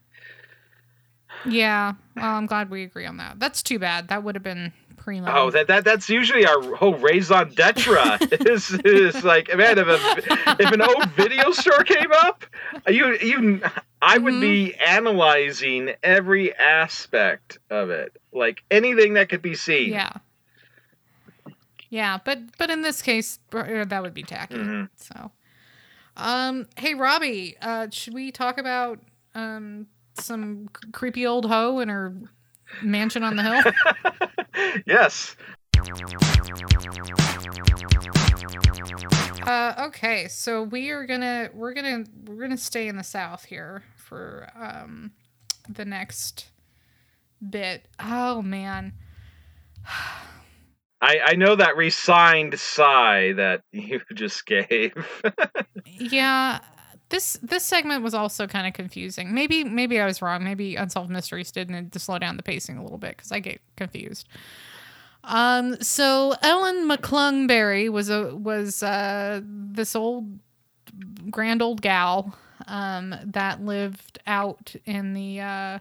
[1.45, 1.93] Yeah.
[2.15, 3.39] Well, I'm glad we agree on that.
[3.39, 4.07] That's too bad.
[4.07, 5.31] That would have been primo.
[5.31, 8.17] Oh, that, that that's usually our whole raison d'etre.
[8.31, 12.45] is is like man, if a, if an old video store came up,
[12.87, 13.61] you you
[14.01, 19.91] I would be analyzing every aspect of it, like anything that could be seen.
[19.91, 20.11] Yeah.
[21.95, 24.55] Yeah, but but in this case, uh, that would be tacky.
[24.55, 24.89] Mhm.
[24.97, 25.31] So,
[26.17, 28.99] um, hey Robbie, uh, should we talk about
[29.33, 29.87] um
[30.19, 32.13] some c- creepy old hoe and her
[32.81, 33.63] mansion on the hill?
[34.85, 35.37] yes.
[39.47, 43.83] Uh, okay, so we are gonna we're gonna we're gonna stay in the south here
[43.95, 45.11] for um
[45.69, 46.49] the next
[47.47, 47.87] bit.
[47.99, 48.93] Oh man,
[51.05, 54.93] I, I know that resigned sigh that you just gave.
[55.85, 56.59] yeah.
[57.09, 59.33] This this segment was also kind of confusing.
[59.33, 60.43] Maybe maybe I was wrong.
[60.43, 63.39] Maybe Unsolved Mysteries did need to slow down the pacing a little bit because I
[63.39, 64.27] get confused.
[65.23, 70.39] Um, so Ellen McClung Berry was a was uh this old
[71.29, 72.35] grand old gal
[72.67, 75.79] um that lived out in the uh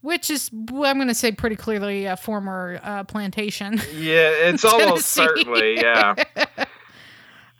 [0.00, 3.74] which is I'm going to say pretty clearly a former uh, plantation.
[3.94, 6.14] yeah, it's almost certainly, yeah.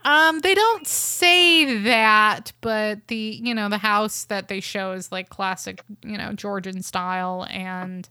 [0.05, 5.13] Um, they don't say that, but the you know the house that they show is
[5.13, 8.09] like classic, you know, Georgian style, and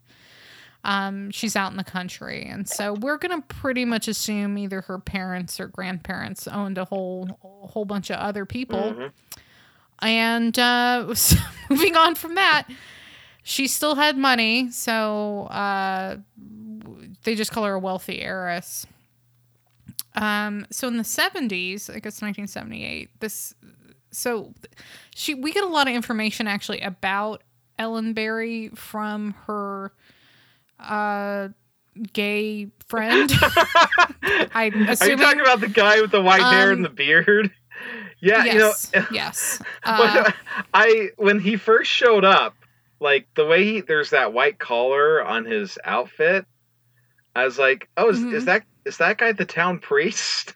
[0.84, 5.00] um, she's out in the country, and so we're gonna pretty much assume either her
[5.00, 9.12] parents or grandparents owned a whole a whole bunch of other people, Mhm.
[10.00, 11.38] and uh, so
[11.70, 12.68] moving on from that,
[13.48, 16.18] she still had money, so uh,
[17.24, 18.86] they just call her a wealthy heiress.
[20.16, 23.56] Um, so in the 70s, I guess 1978, this
[24.12, 24.54] so
[25.16, 27.42] she we get a lot of information actually about
[27.80, 29.94] Ellen Berry from her
[30.82, 31.48] uh
[32.12, 33.32] gay friend.
[34.54, 37.52] I'm Are you talking about the guy with the white hair Um, and the beard?
[38.20, 39.62] Yeah, you know, yes, yes.
[39.84, 40.32] Uh,
[40.74, 42.56] I when he first showed up,
[43.00, 46.46] like the way he there's that white collar on his outfit,
[47.36, 48.34] I was like, oh, is, Mhm.
[48.34, 50.54] is that is that guy the town priest?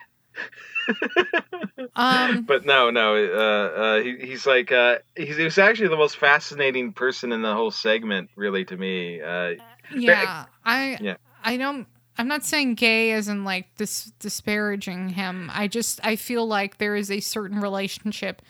[1.95, 5.97] um But no, no, uh, uh, he, he's like uh, he's he was actually the
[5.97, 9.21] most fascinating person in the whole segment, really, to me.
[9.21, 9.55] Uh,
[9.95, 11.17] yeah, I Yeah.
[11.43, 15.49] I don't I'm not saying gay isn't like dis- disparaging him.
[15.53, 18.41] I just I feel like there is a certain relationship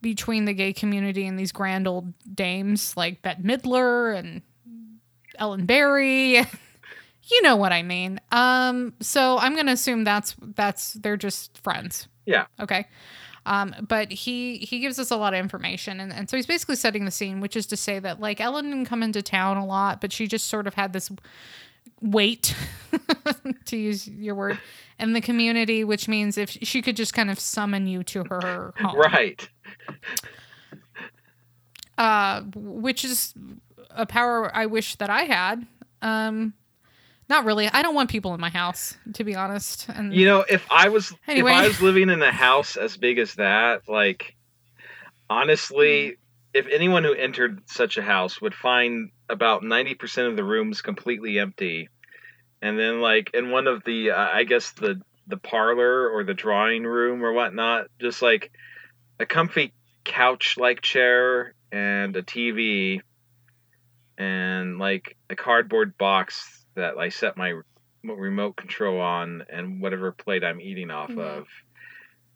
[0.00, 4.42] between the gay community and these grand old dames like Bette Midler and
[5.36, 6.36] Ellen Berry.
[7.30, 8.20] you know what I mean.
[8.32, 12.08] Um so I'm going to assume that's that's they're just friends.
[12.26, 12.46] Yeah.
[12.60, 12.86] Okay.
[13.46, 16.76] Um, but he he gives us a lot of information and, and so he's basically
[16.76, 19.64] setting the scene, which is to say that like Ellen didn't come into town a
[19.64, 21.10] lot, but she just sort of had this
[22.00, 22.54] weight
[23.64, 24.58] to use your word
[24.98, 28.74] in the community, which means if she could just kind of summon you to her
[28.80, 28.96] home.
[28.96, 29.48] right.
[31.96, 33.34] Uh which is
[33.90, 35.66] a power I wish that I had.
[36.02, 36.54] Um
[37.28, 37.68] not really.
[37.68, 39.86] I don't want people in my house, to be honest.
[39.90, 41.52] And You know, if I was Anyway.
[41.52, 44.34] if I was living in a house as big as that, like
[45.28, 46.16] honestly,
[46.54, 51.38] if anyone who entered such a house would find about 90% of the rooms completely
[51.38, 51.90] empty
[52.62, 56.32] and then like in one of the uh, I guess the the parlor or the
[56.34, 58.50] drawing room or whatnot, just like
[59.20, 59.72] a comfy
[60.04, 63.00] couch like chair and a TV
[64.16, 67.60] and like a cardboard box that I set my
[68.04, 71.18] remote control on and whatever plate I'm eating off Mhm.
[71.20, 71.46] of.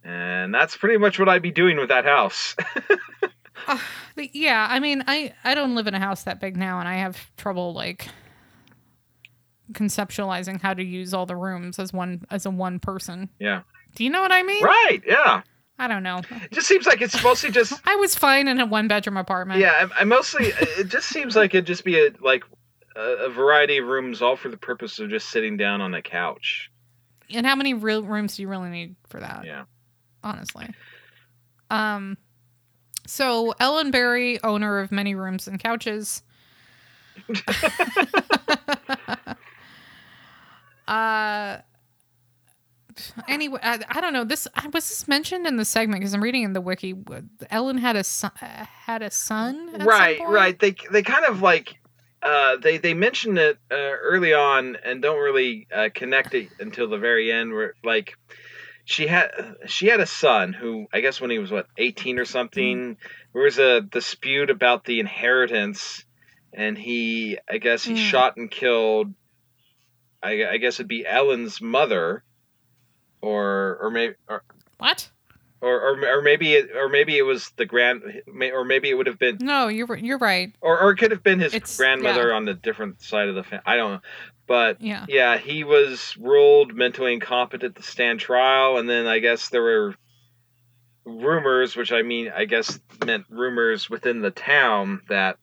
[0.04, 2.56] And that's pretty much what I'd be doing with that house.
[4.16, 6.88] But yeah, I mean, I I don't live in a house that big now, and
[6.88, 8.08] I have trouble like
[9.72, 13.28] conceptualizing how to use all the rooms as one as a one person.
[13.38, 13.62] yeah.
[13.94, 14.64] Do you know what I mean?
[14.64, 15.00] Right.
[15.06, 15.42] Yeah.
[15.82, 16.18] I don't know.
[16.18, 19.58] It just seems like it's mostly just I was fine in a one bedroom apartment.
[19.58, 22.44] yeah, I, I mostly it just seems like it'd just be a like
[22.94, 26.00] a, a variety of rooms all for the purpose of just sitting down on a
[26.00, 26.70] couch.
[27.30, 29.44] And how many real rooms do you really need for that?
[29.44, 29.64] Yeah.
[30.22, 30.68] Honestly.
[31.68, 32.16] Um.
[33.04, 36.22] So Ellen Berry, owner of many rooms and couches.
[40.86, 41.58] uh
[43.28, 44.24] anyway, I, I don't know.
[44.24, 46.94] This I- was this mentioned in the segment because I'm reading in the wiki.
[47.50, 48.30] Ellen had a son.
[48.40, 49.78] Had a son.
[49.80, 51.76] right right they they kind of like
[52.22, 56.88] uh they they mention it uh, early on and don't really uh, connect it until
[56.88, 58.14] the very end where like
[58.84, 59.30] she had
[59.66, 62.96] she had a son who i guess when he was what 18 or something
[63.32, 66.04] there was a dispute about the inheritance
[66.52, 67.96] and he i guess he Mm.
[68.10, 69.12] shot and killed
[70.22, 72.22] I, I guess it'd be ellen's mother
[73.22, 74.42] or or maybe or,
[74.78, 75.10] What?
[75.62, 78.02] or, or, or maybe it, or maybe it was the grand
[78.52, 80.52] or maybe it would have been No, you're you're right.
[80.60, 82.34] or or it could have been his It's- grandmother yeah.
[82.36, 83.62] on the different side of the family.
[83.64, 84.00] I don't know,
[84.46, 85.06] but Yeah.
[85.08, 89.94] yeah, he was ruled mentally incompetent to stand trial, and then I guess there were
[91.04, 95.36] rumors, which I mean, I guess meant rumors within the town that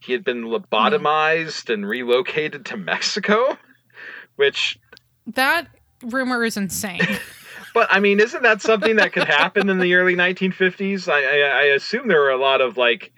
[0.00, 3.56] he had been lobotomized and relocated to Mexico,
[4.36, 4.78] which.
[5.34, 5.68] That
[6.02, 7.00] rumor is insane.
[7.74, 11.06] But I mean, isn't that something that could happen in the early 1950s?
[11.06, 13.12] I, I, I assume there were a lot of like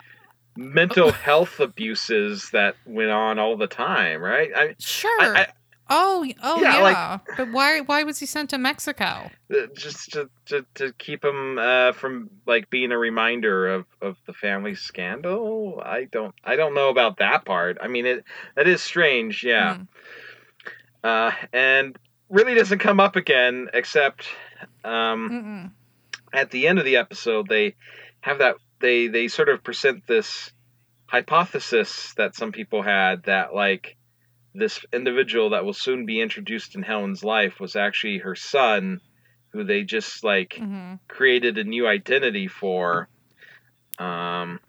[0.57, 4.51] mental health abuses that went on all the time, right?
[4.55, 5.37] I, sure.
[5.37, 5.47] I,
[5.89, 6.83] oh, oh Yeah, yeah.
[6.83, 9.31] like- but why why was he sent to Mexico?
[9.55, 14.17] Uh, just to, to, to keep him uh, from like being a reminder of, of
[14.27, 15.81] the family scandal.
[15.83, 17.79] I don't I don't know about that part.
[17.81, 18.25] I mean it
[18.57, 19.77] that is strange, yeah.
[19.77, 19.83] Hmm.
[21.03, 21.97] Uh, and
[22.31, 24.27] really doesn't come up again except
[24.85, 25.73] um,
[26.33, 27.75] at the end of the episode they
[28.21, 30.53] have that they they sort of present this
[31.07, 33.97] hypothesis that some people had that like
[34.55, 39.01] this individual that will soon be introduced in Helen's life was actually her son
[39.53, 40.99] who they just like Mhm.
[41.09, 43.09] created a new identity for
[43.99, 44.61] um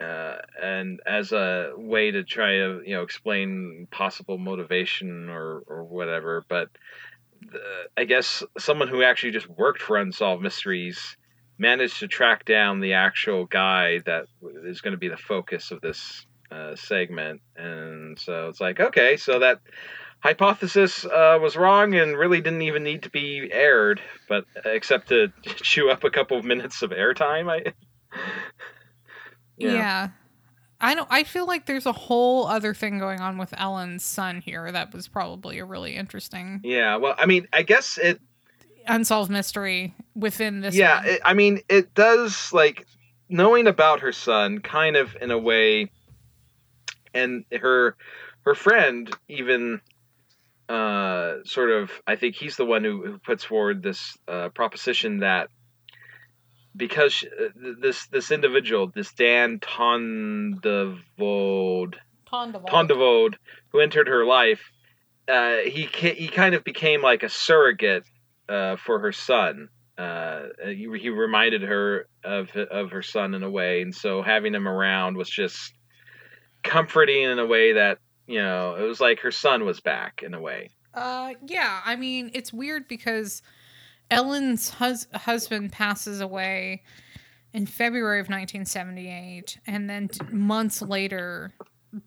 [0.00, 5.84] uh, and as a way to try to you know explain possible motivation or or
[5.84, 6.68] whatever but
[7.50, 7.60] the,
[7.96, 11.16] i guess someone who actually just worked for unsolved mysteries
[11.58, 14.24] managed to track down the actual guy that
[14.64, 17.40] is going to be the focus of this uh, segment.
[17.56, 19.60] And so it's like okay so that
[20.20, 25.32] hypothesis uh, was wrong and really didn't even need to be aired but except to
[25.44, 27.72] chew up a couple of minutes of airtime i
[29.56, 30.08] Yeah.
[30.80, 34.40] I don't I feel like there's a whole other thing going on with Ellen's son
[34.40, 38.20] here that was probably a really interesting Yeah, well, I mean, I guess it.
[38.86, 42.84] unsolved mystery within this yeah, it, I mean, it does like
[43.28, 45.92] knowing about her son, kind of in a way,
[47.14, 47.96] and her
[48.44, 49.80] her friend even
[50.68, 55.18] uh sort of i think he's the one who, who puts forward this uh proposition
[55.18, 55.48] that
[56.76, 57.48] because sh- uh,
[57.80, 60.62] this this individual this dan tondevode
[62.32, 63.34] Tondevode,
[63.70, 64.72] who entered her life,
[65.28, 68.04] uh, he he kind of became like a surrogate
[68.48, 69.68] uh, for her son.
[69.98, 74.54] Uh, he, he reminded her of of her son in a way, and so having
[74.54, 75.72] him around was just
[76.62, 80.32] comforting in a way that you know it was like her son was back in
[80.32, 80.70] a way.
[80.94, 81.80] Uh, yeah.
[81.84, 83.42] I mean, it's weird because
[84.12, 86.82] Ellen's hus- husband passes away
[87.52, 91.52] in February of 1978, and then t- months later,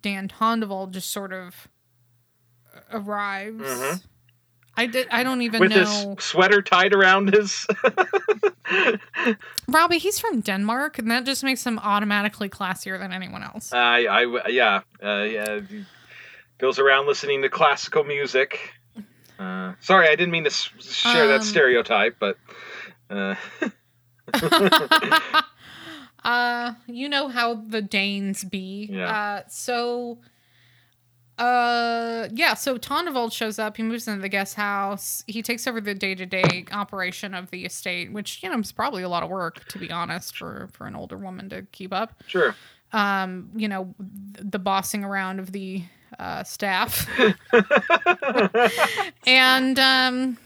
[0.02, 1.68] Dan Tondevall just sort of
[2.92, 3.64] arrives.
[3.64, 4.04] Mhm.
[4.78, 5.08] I did.
[5.10, 6.16] I don't even With know.
[6.16, 7.66] his sweater tied around his.
[9.68, 13.72] Robbie, he's from Denmark, and that just makes him automatically classier than anyone else.
[13.72, 15.60] I, I, yeah, uh, yeah.
[16.58, 18.74] Goes around listening to classical music.
[19.40, 22.38] Uh, sorry, I didn't mean to s- share Um, that stereotype, but
[23.10, 23.36] uh,
[26.24, 28.90] uh, you know how the Danes be.
[28.92, 29.10] Yeah.
[29.10, 30.20] Uh, so,
[31.38, 32.54] uh, yeah.
[32.54, 33.78] So Tondevald shows up.
[33.78, 35.24] He moves into the guest house.
[35.28, 38.72] He takes over the day to day operation of the estate, which you know is
[38.72, 41.94] probably a lot of work, to be honest, for for an older woman to keep
[41.94, 42.24] up.
[42.28, 42.56] sure.
[42.94, 45.84] Um, you know, the bossing around of the
[46.20, 47.08] uh, staff.
[49.28, 50.38] and um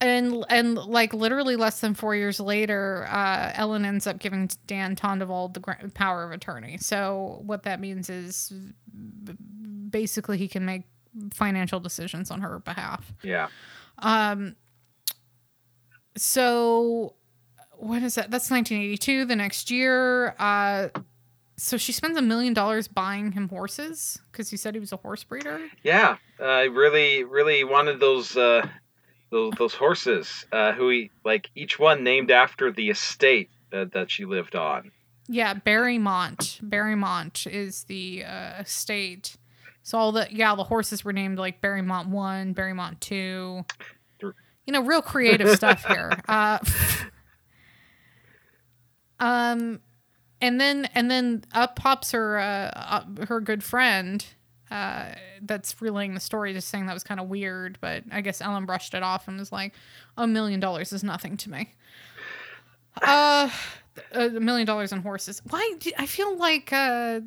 [0.00, 4.96] and and like literally less than four years later uh ellen ends up giving dan
[4.96, 8.52] tondevald the power of attorney so what that means is
[9.90, 10.82] basically he can make
[11.32, 13.48] financial decisions on her behalf Yeah.
[14.00, 14.56] um
[16.16, 17.14] so
[17.76, 20.88] what is that that's 1982 the next year uh
[21.56, 24.96] so she spends a million dollars buying him horses because he said he was a
[24.96, 26.16] horse breeder Yeah.
[26.40, 28.66] I really, really wanted those, uh,
[29.30, 34.10] those, those horses, uh, who he, like each one named after the estate that, that
[34.10, 34.90] she lived on.
[35.28, 36.58] Yeah, Barrymont.
[36.62, 39.36] Barrymont is the uh, estate.
[39.82, 43.64] So all the yeah, the horses were named like Barrymont one, Barrymont two.
[44.20, 46.12] you know, real creative stuff here.
[46.28, 46.58] Uh,
[49.20, 49.80] um,
[50.44, 54.24] and then and then up pops her uh, uh, her good friend
[54.70, 55.06] uh,
[55.42, 57.78] that's relaying the story, just saying that was kind of weird.
[57.80, 59.72] But I guess Ellen brushed it off and was like,
[60.16, 61.72] "A million dollars is nothing to me."
[63.02, 63.48] Uh,
[64.12, 65.40] a million dollars on horses.
[65.48, 65.72] Why?
[65.78, 67.20] Do, I feel like uh,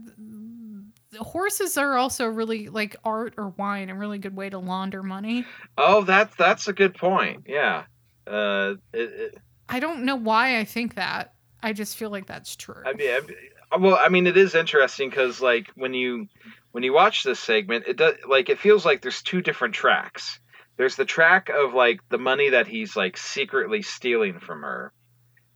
[1.20, 5.45] horses are also really like art or wine, a really good way to launder money.
[5.78, 7.45] Oh, that's that's a good point.
[7.47, 7.86] Yeah.
[8.28, 9.38] Uh, it, it,
[9.70, 11.34] I don't know why I think that.
[11.62, 12.84] I just feel like that's true.
[12.86, 16.28] I mean, I- uh, well, I mean, it is interesting because like when you
[16.72, 20.39] when you watch this segment, it does like it feels like there's two different tracks.
[20.78, 24.93] There's the track of like the money that he's like secretly stealing from her.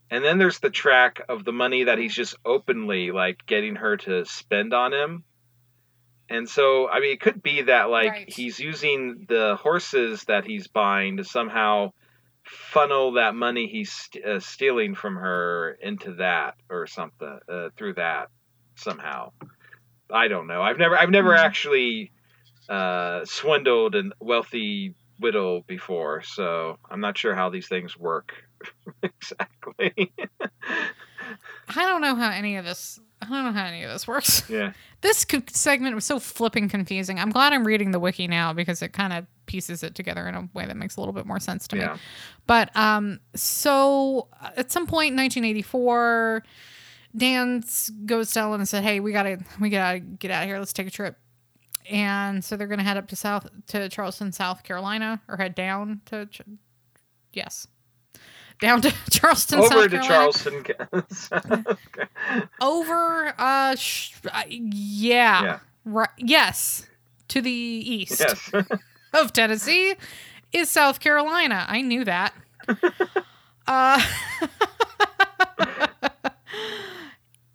[0.10, 3.96] And then there's the track of the money that he's just openly like getting her
[3.98, 5.24] to spend on him.
[6.30, 8.30] And so, I mean, it could be that like Right.
[8.34, 11.92] he's using the horses that he's buying to somehow
[12.52, 17.94] funnel that money he's st- uh, stealing from her into that or something uh, through
[17.96, 18.30] that
[18.76, 19.32] somehow.
[20.12, 20.62] I don't know.
[20.62, 21.40] I've never I've never Mhm.
[21.40, 22.12] actually
[22.70, 28.34] uh, swindled a wealthy widow before, so I'm not sure how these things work
[29.04, 30.12] exactly.
[31.70, 33.00] I don't know how any of this.
[33.22, 34.44] I don't know how any of this works.
[34.50, 34.74] yeah.
[35.02, 37.20] This co- segment was so flipping confusing.
[37.20, 40.36] I'm glad I'm reading the wiki now because it kind of pieces it together in
[40.36, 41.82] a way that makes a little bit more sense to me.
[42.48, 46.44] But um, so uh, at some point in 1984,
[47.18, 47.64] Dan
[48.06, 50.60] goes to Ellen and said, "Hey, we gotta, we gotta get out of here.
[50.60, 51.18] Let's take a trip."
[51.90, 56.02] And so they're gonna head up to South to Charleston, South Carolina, or head down
[56.06, 56.42] to, Ch-
[57.34, 57.68] yes,
[58.62, 60.66] down to Charleston, Over South to Carolina.
[61.30, 61.66] Charleston.
[62.62, 65.60] Over, uh, sh- uh yeah, Yeah.
[65.84, 66.88] right, yes,
[67.28, 68.52] to the east yes.
[69.14, 69.96] of Tennessee
[70.54, 71.66] is South Carolina.
[71.68, 72.34] I knew that.
[73.68, 74.02] uh,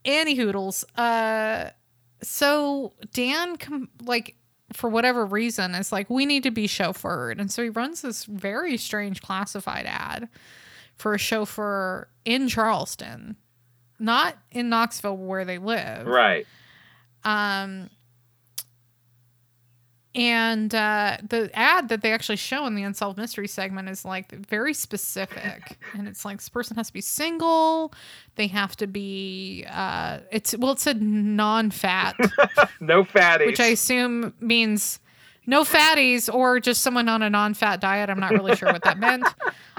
[0.05, 0.85] Annie Hoodles.
[0.97, 1.71] Uh,
[2.23, 4.37] so Dan, com- like,
[4.73, 7.41] for whatever reason, is like, we need to be chauffeured.
[7.41, 10.29] And so he runs this very strange classified ad
[10.97, 13.37] for a chauffeur in Charleston,
[13.99, 16.07] not in Knoxville where they live.
[16.07, 16.47] right.
[17.25, 17.91] Um,
[20.15, 24.31] and uh, the ad that they actually show in the Unsolved Mystery segment is like
[24.33, 25.77] very specific.
[25.95, 27.93] and it's like this person has to be single.
[28.37, 32.17] They have to be, uh, it's, well, it said non fat,
[32.81, 33.47] No fatties.
[33.47, 35.01] which I assume means
[35.47, 38.11] no fatties or just someone on a non fat diet.
[38.11, 39.25] I'm not really sure what that meant.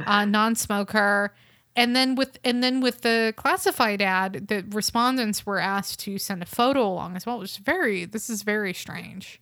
[0.05, 1.33] Uh, non smoker.
[1.75, 6.43] And then with and then with the classified ad, the respondents were asked to send
[6.43, 9.41] a photo along as well, which is very this is very strange.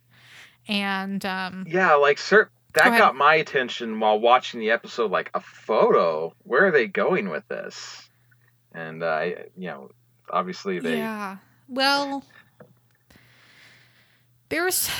[0.66, 2.98] And um, Yeah, like sir, that ahead.
[2.98, 5.10] got my attention while watching the episode.
[5.10, 8.08] Like a photo, where are they going with this?
[8.74, 9.90] And uh, I, you know,
[10.30, 10.96] obviously they.
[10.96, 11.36] yeah,
[11.68, 12.24] well,
[14.48, 14.90] there's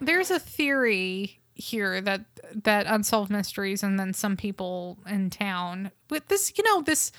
[0.00, 2.24] there's a theory here that
[2.64, 7.12] that unsolved mysteries and then some people in town with this you know this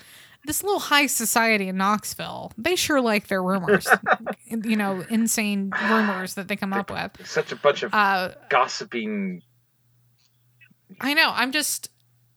[0.44, 3.86] this little high society in Knoxville they sure like their rumors
[4.46, 9.42] you know insane rumors that they come up with Such a bunch of uh gossiping.
[11.00, 11.32] I know.
[11.34, 11.88] I'm just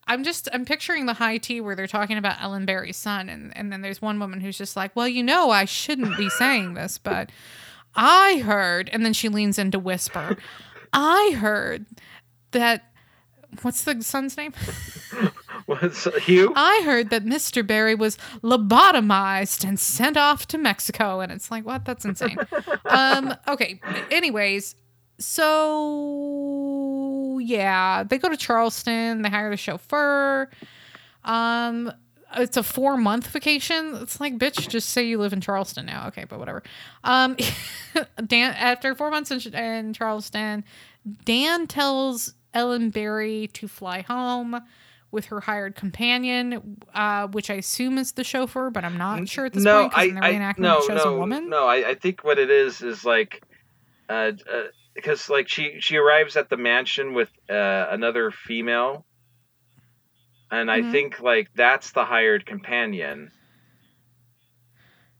[0.08, 3.56] I'm just I'm picturing the high tea where they're talking about Ellen Berry's son and
[3.58, 6.76] and then there's one woman who's just like, "Well, you know, I shouldn't be saying
[6.76, 7.32] this, but
[7.96, 10.38] I heard." And then she leans in to whisper,
[10.94, 11.86] "I heard
[12.52, 12.84] that
[13.62, 14.54] What's the son's name?
[15.68, 16.54] Was Hugh?
[16.56, 17.66] I heard that Mr.
[17.66, 21.22] Berry was lobotomized and sent off to Mexico.
[21.22, 21.86] And it's like, what?
[21.86, 22.38] That's insane.
[22.86, 23.80] um, okay.
[24.12, 24.76] Anyways,
[25.18, 26.20] so
[27.42, 30.50] yeah, they go to Charleston, they hire the chauffeur.
[31.24, 31.92] Um,
[32.36, 33.96] it's a four month vacation.
[34.02, 36.08] It's like, bitch, just say you live in Charleston now.
[36.08, 36.64] Okay, but whatever.
[37.04, 37.38] Um,
[38.28, 40.64] Dan, after four months in, in Charleston,
[41.24, 44.62] Dan tells Ellen Berry to fly home
[45.12, 49.46] with her hired companion, uh, which I assume is the chauffeur, but I'm not sure
[49.46, 51.50] at this no, point because in the reenactment no, it shows no, a woman.
[51.50, 51.66] no.
[51.66, 53.42] I, I think what it is is like,
[54.10, 54.64] uh, uh,
[54.94, 59.06] because like she she arrives at the mansion with uh, another female,
[60.56, 60.92] and I Mhm.
[60.92, 63.32] think like that's the hired companion.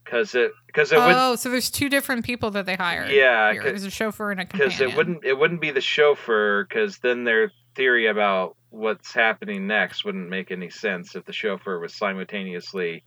[0.04, 3.52] Because it because it would oh, so there's two different people that they hire Yeah,
[3.54, 4.68] there's a chauffeur and a companion.
[4.68, 9.66] because it wouldn't it wouldn't be the chauffeur because then their theory about what's happening
[9.66, 13.02] next wouldn't make any sense if the chauffeur was simultaneously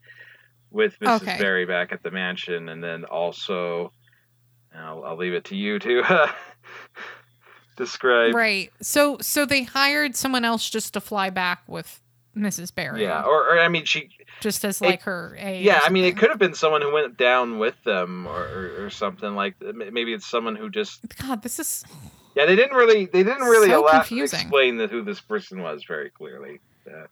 [0.72, 1.22] with Mrs.
[1.22, 1.38] Okay.
[1.38, 3.94] Berry back at the mansion and then also
[4.76, 6.04] I'll, I'll leave it to you to
[7.78, 8.36] described.
[8.36, 8.72] Right.
[8.82, 12.02] So so they hired someone else just to fly back with
[12.38, 12.74] Mrs.
[12.74, 13.02] Berry.
[13.04, 14.10] Yeah, or, or I mean, she.
[14.40, 15.62] just as it- like her aide.
[15.62, 18.42] or Yeah, I mean, it could have been someone who went down with them, or,
[18.44, 19.56] or, or something like.
[19.62, 21.02] Maybe it's someone who just.
[21.18, 21.84] God, this is
[22.36, 23.06] Yeah, they didn't really.
[23.06, 24.40] They didn't really So allow, confusing.
[24.42, 26.60] explain that who this person was very clearly.
[26.88, 27.08] Uh,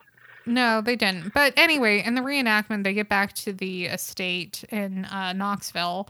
[0.45, 1.33] no, they didn't.
[1.33, 6.07] But anyway, in the reenactment, they get back to the estate in uh, Knoxville,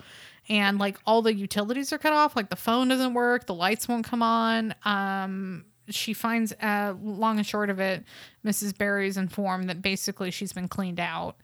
[0.47, 2.35] and like all the utilities are cut off.
[2.35, 4.75] Like the phone doesn't work, the lights won't come on.
[4.85, 8.03] Um, she finds, uh, long and short of it,
[8.45, 8.77] Mrs.
[8.77, 11.35] Berry's informed that basically she's been cleaned out.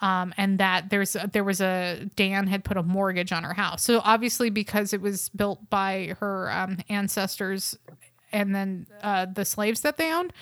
[0.00, 3.82] um, and that there's there was a Dan had put a mortgage on her house.
[3.84, 7.78] So obviously, because it was built by her um, ancestors,
[8.32, 10.32] and then uh, the slaves that they owned,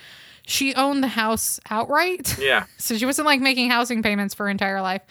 [0.47, 2.39] she owned the house outright.
[2.39, 5.03] yeah, so she wasn't like making housing payments for her entire life.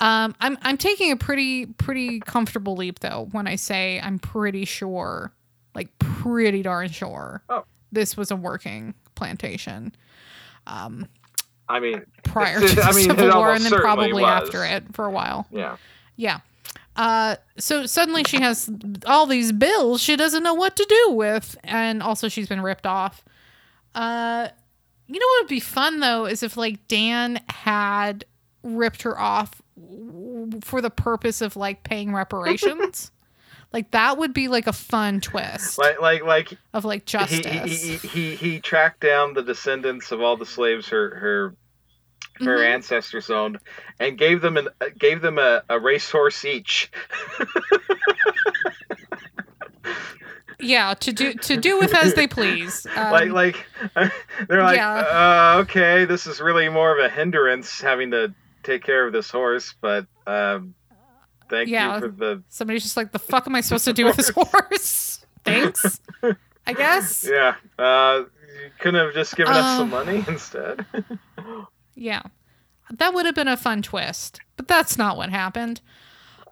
[0.00, 4.64] Um, I'm I'm taking a pretty pretty comfortable leap though when I say I'm pretty
[4.64, 5.32] sure,
[5.74, 7.64] like pretty darn sure, Oh.
[7.90, 9.92] this was a working plantation
[10.66, 14.24] I mean, prior to the I mean, Civil War, and then probably was.
[14.24, 15.46] after it for a while.
[15.50, 15.76] yeah.
[16.16, 16.40] Yeah.
[16.94, 18.70] Uh, so suddenly she has
[19.06, 22.86] all these bills she doesn't know what to do with, and also she's been ripped
[22.86, 23.24] off.
[23.94, 24.48] Uh,
[25.06, 28.24] you know what would be fun though is if like Dan had
[28.62, 29.62] ripped her off
[30.62, 33.10] for the purpose of like paying reparations.
[33.72, 37.82] like that would be like a fun twist Like, like, like of like he, justice.
[37.82, 41.54] he, he, he, he tracked down the descendants of all the slaves her her
[42.44, 42.74] her Mhm.
[42.74, 43.58] ancestors owned,
[44.00, 46.90] and gave them an uh, gave them a, a racehorse each.
[50.60, 52.86] yeah, to do to do with as they please.
[52.96, 53.66] Um, like like
[54.48, 55.54] they're like, yeah.
[55.56, 59.30] uh, okay, this is really more of a hindrance having to take care of this
[59.30, 60.74] horse, but um,
[61.52, 61.94] thank Yeah.
[61.94, 64.30] you for the Somebody's just like, the fuck am I supposed to do with this
[64.36, 65.24] horse?
[65.44, 66.00] Thanks.
[66.66, 67.24] I guess.
[67.28, 67.54] yeah.
[67.78, 68.22] Uh,
[68.64, 70.84] you couldn't have just given us some Uh, money instead.
[71.94, 72.22] Yeah.
[72.90, 75.80] That would have been a fun twist, but that's not what happened.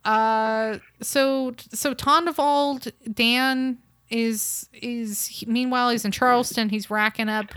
[0.05, 3.79] Uh so so Tondevald Dan
[4.09, 7.53] is is meanwhile he's in Charleston, he's racking up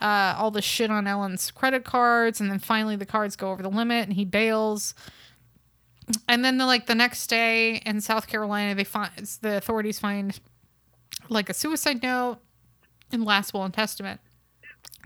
[0.00, 3.62] uh all the shit on Ellen's credit cards and then finally the cards go over
[3.62, 4.94] the limit and he bails.
[6.28, 10.38] And then the, like the next day in South Carolina they find the authorities find
[11.28, 12.38] like a suicide note
[13.12, 14.20] and last will and testament.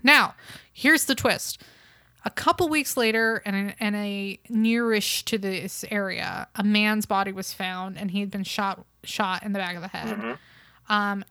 [0.03, 0.35] Now,
[0.73, 1.63] here's the twist.
[2.25, 7.53] A couple weeks later, and in a nearish to this area, a man's body was
[7.53, 10.39] found, and he had been shot shot in the back of the head.
[10.89, 11.25] Um,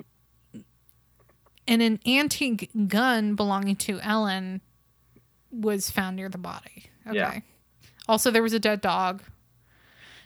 [1.68, 4.62] and an antique gun belonging to Ellen
[5.52, 6.86] was found near the body.
[7.08, 7.18] Okay.
[7.18, 7.40] Yeah.
[8.08, 9.22] Also, there was a dead dog.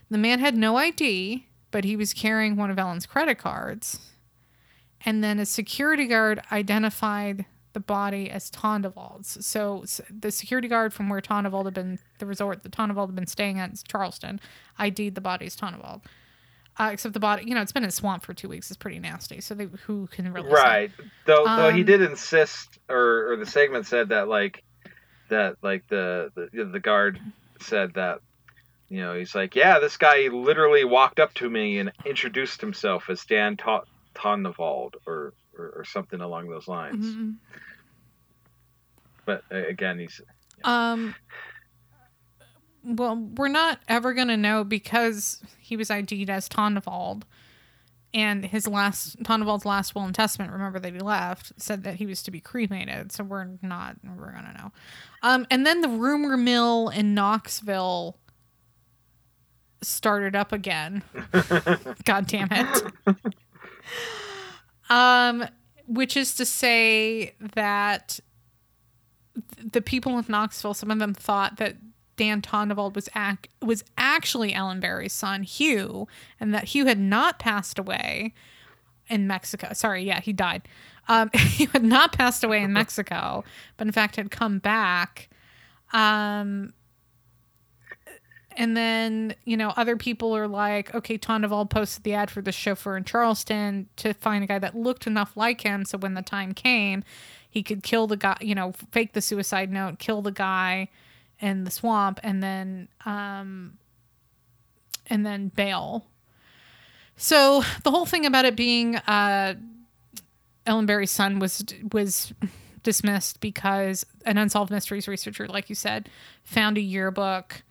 [0.09, 3.99] The man had no ID, but he was carrying one of Ellen's credit cards.
[5.05, 9.45] And then a security guard identified the body as Tondevald's.
[9.45, 13.15] So s- the security guard from where Tondevald had been, the resort that Tondevald had
[13.15, 14.39] been staying at, Charleston,
[14.79, 16.01] ID'd the body as Tondevald.
[16.77, 18.71] Uh, except the body, you know, it's been in a swamp for two weeks.
[18.71, 19.41] It's pretty nasty.
[19.41, 20.55] So they, who can really say?
[20.55, 20.91] right.
[21.25, 24.63] Though though he Um, did insist, or or the segment said that like
[25.29, 27.19] that like the the, the guard
[27.61, 28.19] said that.
[28.89, 33.09] You know, he's like, yeah, this guy literally walked up to me and introduced himself
[33.09, 33.83] as Dan Ta-
[34.15, 37.05] Tonnevald or, or or something along those lines.
[37.05, 37.35] Mhm.
[39.25, 40.19] But uh, again, he's
[40.63, 41.13] Um.
[42.83, 47.25] Well, we're not ever gonna know because he was ID'd as Tonnevald,
[48.13, 50.51] and his last Tonnevald's last will and testament.
[50.51, 54.31] Remember that he left said that he was to be cremated, so we're not we're
[54.31, 54.71] gonna know.
[55.21, 58.17] Um, and then the rumor mill in Knoxville
[59.81, 61.03] started up again.
[62.05, 62.83] God damn it.
[64.89, 65.45] um,
[65.87, 68.19] which is to say that
[69.63, 71.77] the people in Knoxville, some of them thought that
[72.15, 76.07] Dan Tondevald was act was actually Ellen Berry's son, Hugh,
[76.39, 78.33] and that Hugh had not passed away
[79.07, 79.69] in Mexico.
[79.73, 80.67] Sorry, yeah, he died.
[81.07, 83.43] Um, he had not passed away in Mexico,
[83.77, 85.29] but in fact had come back.
[85.93, 86.73] Um,
[88.59, 92.51] and then, you know, other people are like, okay, Tondevald posted the ad for the
[92.51, 95.85] chauffeur in Charleston to find a guy that looked enough like him.
[95.85, 97.05] So when the time came,
[97.49, 100.89] he could kill the guy, you know, fake the suicide note, kill the guy
[101.39, 103.77] in the swamp, and then, um,
[105.07, 106.07] and then bail.
[107.15, 109.55] So the whole thing about it being, uh,
[110.65, 112.33] Ellen Berry's son was, was
[112.83, 116.09] dismissed because an unsolved mysteries researcher, like you said,
[116.43, 117.63] found a yearbook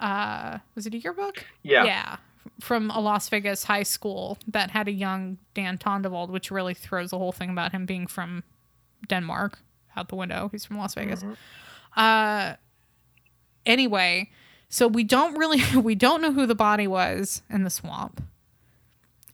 [0.00, 1.84] uh was it a yearbook Yeah.
[1.84, 2.16] yeah
[2.60, 7.10] from a Las Vegas high school that had a young Dan Tondevald, which really throws
[7.10, 8.44] the whole thing about him being from
[9.08, 9.58] Denmark
[9.96, 10.48] out the window.
[10.52, 11.24] He's from Las Vegas.
[11.96, 12.54] Uh,
[13.64, 14.30] anyway,
[14.68, 18.22] so we don't really we don't know who the body was in the swamp,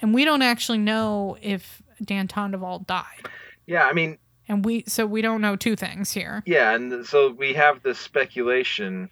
[0.01, 3.29] and we don't actually know if Dan Tondevald died.
[3.67, 6.43] Yeah, I mean, And we so we don't know two things here.
[6.47, 9.11] yeah, and so we have this speculation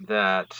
[0.00, 0.56] that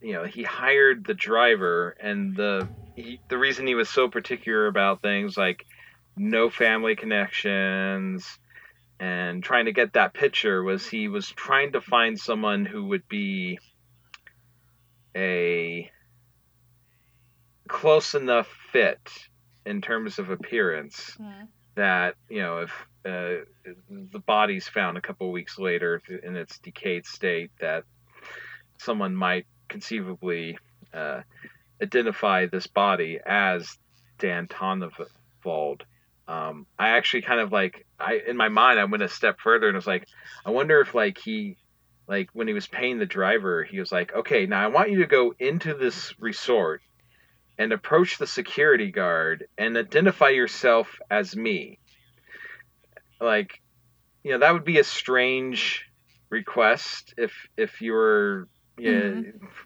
[0.00, 4.66] you know he hired the driver, and the he, the reason he was so particular
[4.66, 5.64] about things like
[6.16, 8.38] no family connections
[8.98, 13.08] and trying to get that picture was he was trying to find someone who would
[13.08, 13.58] be
[15.16, 15.90] a
[17.68, 19.00] close enough fit
[19.64, 21.16] in terms of appearance
[21.76, 22.70] that you know if
[23.06, 23.44] uh,
[24.12, 27.84] the body's found a couple of weeks later in its decayed state that
[28.80, 30.58] someone might conceivably
[30.92, 31.20] uh,
[31.82, 33.78] identify this body as
[34.18, 35.84] Dan Tonnevald.
[36.26, 39.68] Um, I actually kind of like I in my mind I went a step further
[39.68, 40.06] and was like,
[40.44, 41.56] I wonder if like he
[42.06, 44.98] like when he was paying the driver, he was like, okay, now I want you
[44.98, 46.82] to go into this resort
[47.58, 51.78] and approach the security guard and identify yourself as me.
[53.20, 53.60] Like,
[54.22, 55.84] you know, that would be a strange
[56.30, 58.48] request if if you were
[58.80, 59.22] yeah,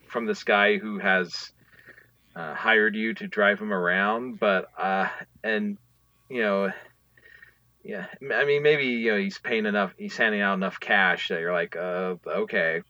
[0.08, 1.52] from this guy who has
[2.36, 5.08] uh, hired you to drive him around, but uh,
[5.42, 5.78] and
[6.28, 6.72] you know,
[7.82, 11.40] yeah, I mean maybe you know he's paying enough, he's handing out enough cash that
[11.40, 12.82] you're like, uh, okay,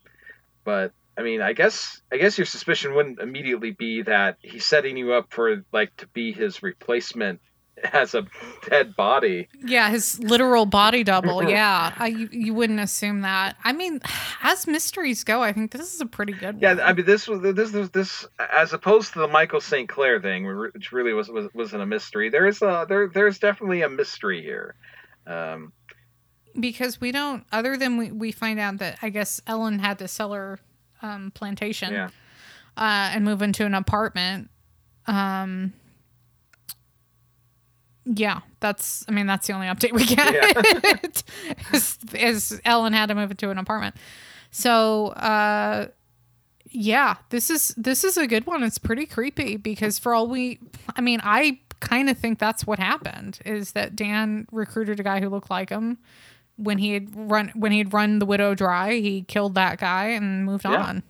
[0.65, 4.97] but I mean, I guess I guess your suspicion wouldn't immediately be that he's setting
[4.97, 7.41] you up for like to be his replacement
[7.93, 8.27] as a
[8.69, 9.49] dead body.
[9.65, 11.43] Yeah, his literal body double.
[11.55, 13.57] Yeah, I, you, you wouldn't assume that.
[13.65, 14.01] I mean,
[14.43, 16.79] as mysteries go, I think this is a pretty good Yeah, one.
[16.79, 19.89] Yeah, I mean this was this this this as opposed to the Michael St.
[19.89, 22.31] Clair thing, which really was, was wasn't a mystery.
[22.31, 24.75] There is a there there's definitely a mystery here.
[25.27, 25.73] Um,
[26.59, 27.45] because we don't.
[27.53, 30.59] Other than we, we find out that I guess Ellen had to sell her
[31.03, 32.11] um, plantation yeah,
[32.77, 34.51] uh, and move into an apartment.
[35.07, 35.73] Um,
[38.05, 39.05] yeah, that's.
[39.09, 41.23] I mean, that's the only update we get.
[41.73, 43.97] is, is Ellen had to move into an apartment.
[44.51, 45.89] So, uh,
[46.69, 48.63] yeah, this is this is a good one.
[48.63, 50.59] It's pretty creepy because for all we,
[50.97, 53.39] I mean, I kind of think that's what happened.
[53.45, 55.99] Is that Dan recruited a guy who looked like him
[56.57, 58.95] when he had run when he had run the widow dry.
[58.95, 60.83] He killed that guy and moved Yeah.
[60.83, 61.03] on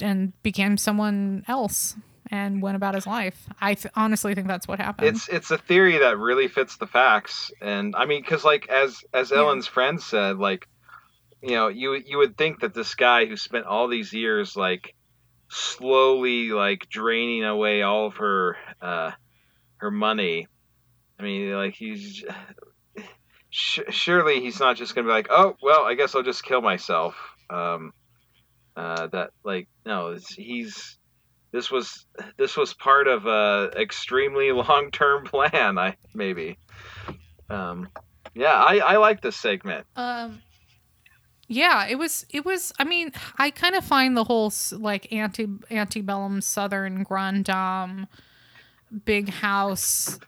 [0.00, 1.96] and became someone else
[2.34, 3.46] and went about his life.
[3.60, 5.06] I th- honestly think that's what happened.
[5.06, 9.04] it's it's a theory that really fits the facts, and I mean, because like as
[9.14, 9.38] as Yeah.
[9.38, 10.66] Ellen's friend said, like
[11.40, 14.94] you know, you you would think that this guy who spent all these years like
[15.48, 19.12] slowly like draining away all of her uh
[19.76, 20.48] her money.
[21.20, 22.24] I mean, like he's
[23.50, 26.62] sh- surely he's not just gonna be like, oh well, I guess I'll just kill
[26.62, 27.14] myself.
[27.48, 27.92] Um,
[28.76, 30.98] uh, that like no, it's, he's
[31.54, 32.04] this was
[32.36, 35.78] this was part of a extremely long term plan.
[35.78, 36.58] I maybe.
[37.48, 37.88] Um,
[38.34, 39.86] yeah, I I like this segment.
[39.94, 40.42] Um,
[41.46, 42.26] yeah, it was.
[42.30, 42.72] It was.
[42.80, 48.08] I mean, I kind of find the whole like anti antebellum Southern grand dame,
[49.04, 50.18] big house.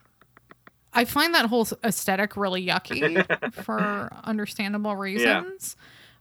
[0.93, 5.77] I find that whole aesthetic really yucky for understandable reasons.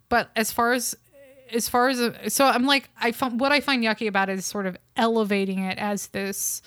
[0.10, 0.96] But as far as
[1.52, 4.46] as far as so, I'm like I find what I find yucky about it is
[4.46, 6.62] sort of elevating it as this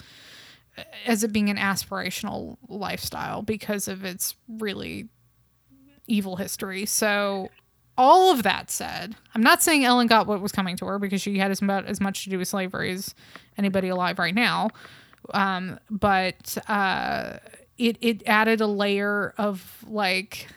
[1.07, 5.09] as it being an aspirational lifestyle because of its really
[6.07, 6.87] evil history.
[6.87, 7.51] So,
[7.97, 11.21] all of that said, I'm not saying Ellen got what was coming to her because
[11.21, 13.15] she had as much, as much to do with slavery as
[13.57, 14.71] anybody alive right now.
[15.35, 17.39] Um, but uh,
[17.77, 20.49] it it added a layer of like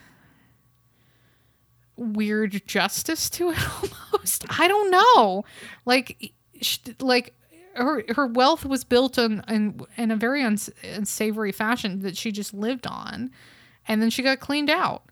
[1.97, 4.11] weird justice to it almost.
[4.49, 5.43] I don't know,
[5.86, 7.34] like sh- like
[7.76, 12.32] her her wealth was built on in in a very uns- unsavory fashion that she
[12.32, 13.32] just lived on,
[13.88, 15.03] and then she got cleaned out.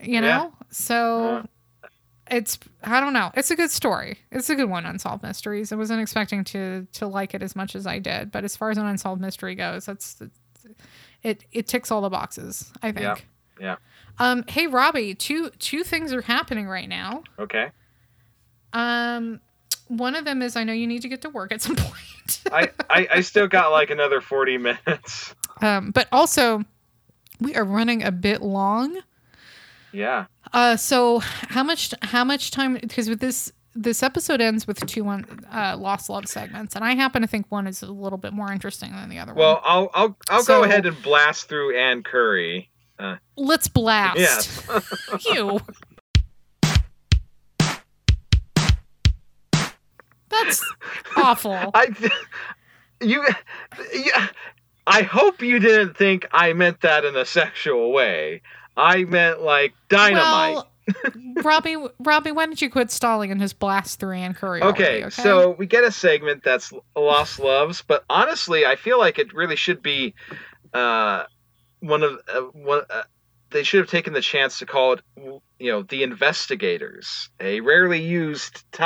[0.00, 0.50] You know, Yeah.
[0.70, 1.48] so
[2.30, 3.30] it's I don't know.
[3.34, 4.18] It's a good story.
[4.30, 4.84] It's a good one.
[4.86, 5.72] Unsolved Mysteries.
[5.72, 8.70] I wasn't expecting to to like it as much as I did, but as far
[8.70, 10.20] as an unsolved mystery goes, that's
[11.22, 11.44] it.
[11.52, 12.70] It ticks all the boxes.
[12.82, 13.00] I think.
[13.00, 13.16] Yeah.
[13.60, 13.76] Yeah.
[14.18, 14.44] Um.
[14.48, 15.14] Hey, Robbie.
[15.14, 17.22] Two two things are happening right now.
[17.38, 17.70] Okay.
[18.74, 19.40] Um.
[19.88, 22.40] One of them is I know you need to get to work at some point.
[22.50, 25.34] I, I I still got like another forty minutes.
[25.62, 25.90] um.
[25.90, 26.64] But also,
[27.40, 28.98] we are running a bit long.
[29.92, 30.26] Yeah.
[30.52, 32.74] Uh, so how much how much time?
[32.74, 36.94] Because with this this episode ends with two un, uh, lost love segments, and I
[36.94, 39.62] happen to think one is a little bit more interesting than the other Well, one.
[39.64, 42.70] I'll I'll I'll So- go ahead and blast through Ann Curry.
[43.36, 44.18] Let's blast.
[44.18, 44.66] Yes.
[45.26, 45.60] you.
[50.42, 50.74] That's
[51.16, 51.52] awful.
[51.74, 51.88] I
[53.00, 53.24] you
[53.92, 54.28] yeah,
[54.86, 58.42] I hope you didn't think I meant that in a sexual way.
[58.76, 60.54] I meant like dynamite.
[60.54, 60.70] Well,
[61.42, 64.62] Robbie, Robbie, why don't you quit stalling and just blast through Ann Curry?
[64.62, 69.18] okay, already, so we get a segment that's Lost Loves, but honestly, I feel like
[69.18, 70.14] it really should be
[70.74, 71.24] uh,
[71.80, 72.82] one of uh, one.
[72.90, 73.04] Uh,
[73.50, 75.00] they should have taken the chance to call it,
[75.58, 78.82] you know, the investigators, a rarely used ti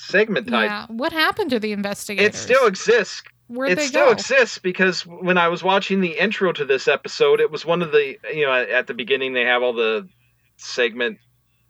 [0.00, 0.70] segment type.
[0.70, 0.86] yeah.
[0.88, 2.34] What happened to the investigators?
[2.34, 3.22] It still exists.
[3.48, 4.12] Where'd it they still go?
[4.12, 7.90] exists because when I was watching the intro to this episode, it was one of
[7.92, 10.08] the you know at the beginning they have all the
[10.56, 11.18] segment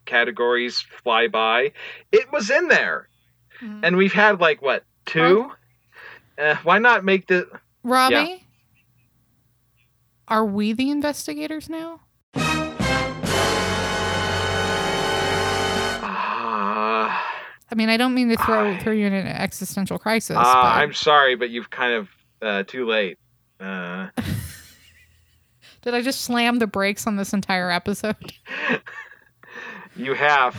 [0.05, 1.73] categories fly by.
[2.13, 3.09] It was in there,
[3.63, 3.81] Mhm.
[3.83, 5.51] and we've had like what two?
[6.39, 7.49] Uh, why not make the?
[7.83, 8.47] Robbie,
[10.29, 12.01] are we the investigators now?
[17.71, 20.37] I mean, I don't mean to throw I- throw you in an existential crisis.
[20.37, 22.09] uh, but I'm sorry, but you've kind of
[22.43, 23.19] uh, too late.
[23.61, 24.09] Uh,
[25.83, 28.17] did I just slam the brakes on this entire episode?
[29.97, 30.57] you have.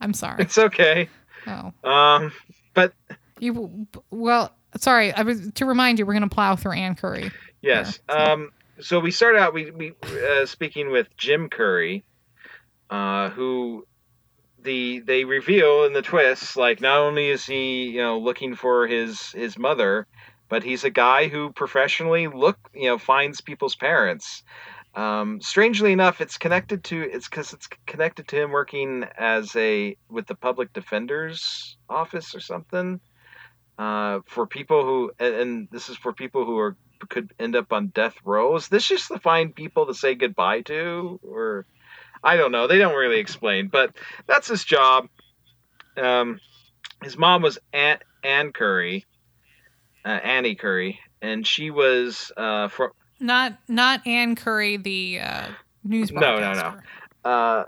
[0.00, 0.42] I'm sorry.
[0.42, 1.08] It's okay.
[1.46, 2.32] Oh, Um,
[2.74, 2.92] but
[3.38, 3.86] you.
[4.10, 5.12] Well, sorry.
[5.12, 7.30] I was to remind you, we're gonna plow through Ann Curry.
[7.62, 8.00] Yes.
[8.08, 12.02] Yeah, so- Um, so we start out we we uh, speaking with Jim Curry,
[12.90, 13.86] uh, who
[14.64, 18.86] the they reveal in the twists like not only is he you know looking for
[18.86, 20.06] his his mother,
[20.48, 24.42] but he's a guy who professionally look you know finds people's parents.
[24.94, 29.96] Um, strangely enough, it's connected to it's because it's connected to him working as a
[30.08, 33.00] with the public defender's office or something.
[33.76, 36.76] Uh, for people who and, and this is for people who are
[37.08, 38.54] could end up on death row.
[38.56, 41.66] Is this just to find people to say goodbye to, or
[42.24, 42.66] I don't know.
[42.66, 43.94] They don't really explain, but
[44.26, 45.08] that's his job.
[45.96, 46.40] Um,
[47.02, 49.04] his mom was Aunt Ann Curry,
[50.04, 55.48] uh, Annie Curry, and she was uh, for Not not Ann Curry, the uh,
[55.84, 57.30] news No, no, no.
[57.30, 57.64] uh,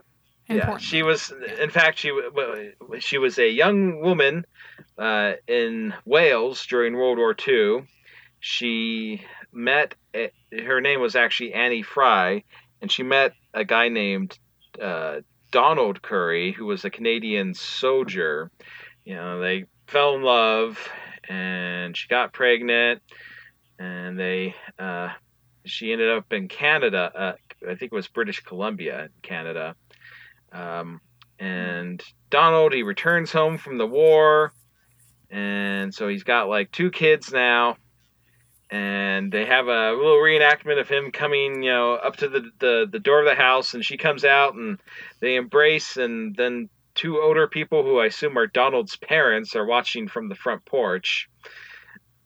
[0.48, 1.32] yeah, she was.
[1.60, 2.10] In fact, she
[3.00, 4.46] she was a young woman
[4.98, 7.86] uh, in Wales during World War II.
[8.40, 9.94] She met.
[10.14, 12.44] a- Her name was actually Annie Fry,
[12.80, 14.38] and she met a guy named
[14.80, 15.20] uh,
[15.50, 18.50] Donald Curry, who was a Canadian soldier.
[19.04, 20.78] You know, they fell in love,
[21.28, 23.02] and she got pregnant,
[23.78, 24.54] and they.
[24.78, 25.10] Uh,
[25.64, 27.10] she ended up in Canada.
[27.14, 27.32] Uh,
[27.68, 29.74] I think it was British Columbia, Canada.
[30.52, 31.00] Um,
[31.38, 34.52] and Donald, he returns home from the war,
[35.30, 37.76] and so he's got like two kids now,
[38.70, 42.86] and they have a little reenactment of him coming, you know, up to the the,
[42.90, 44.80] the door of the house, and she comes out, and
[45.20, 50.08] they embrace, and then two older people who I assume are Donald's parents are watching
[50.08, 51.28] from the front porch.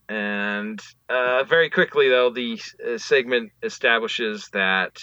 [0.08, 4.98] And uh, very quickly, though, the uh, segment establishes that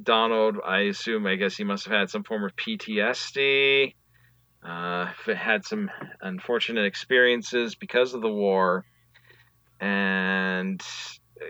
[0.00, 3.94] Donald, I assume, I guess he must have had some form of PTSD,
[4.62, 8.84] uh, had some unfortunate experiences because of the war,
[9.80, 10.82] and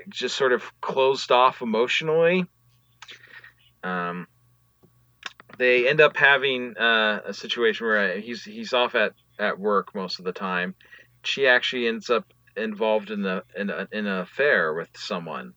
[0.09, 2.47] just sort of closed off emotionally.
[3.83, 4.27] Um,
[5.59, 10.19] they end up having uh, a situation where he's he's off at, at work most
[10.19, 10.75] of the time.
[11.23, 15.55] She actually ends up involved in a in, a, in an affair with someone.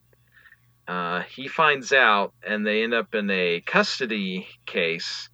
[0.87, 5.29] Uh, he finds out, and they end up in a custody case.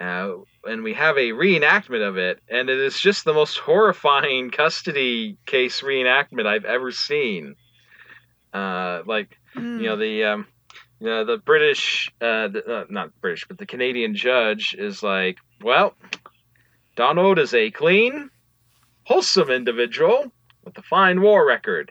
[0.00, 0.32] Uh,
[0.64, 5.38] and we have a reenactment of it, and it is just the most horrifying custody
[5.46, 7.56] case reenactment I've ever seen.
[8.52, 10.46] Uh, like you know the um,
[11.00, 15.38] you know, the British, uh, the, uh, not British, but the Canadian judge is like,
[15.62, 15.94] well,
[16.94, 18.30] Donald is a clean,
[19.04, 20.30] wholesome individual
[20.62, 21.90] with a fine war record.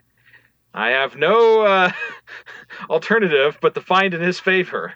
[0.75, 1.91] I have no uh,
[2.89, 4.93] alternative but to find in his favor.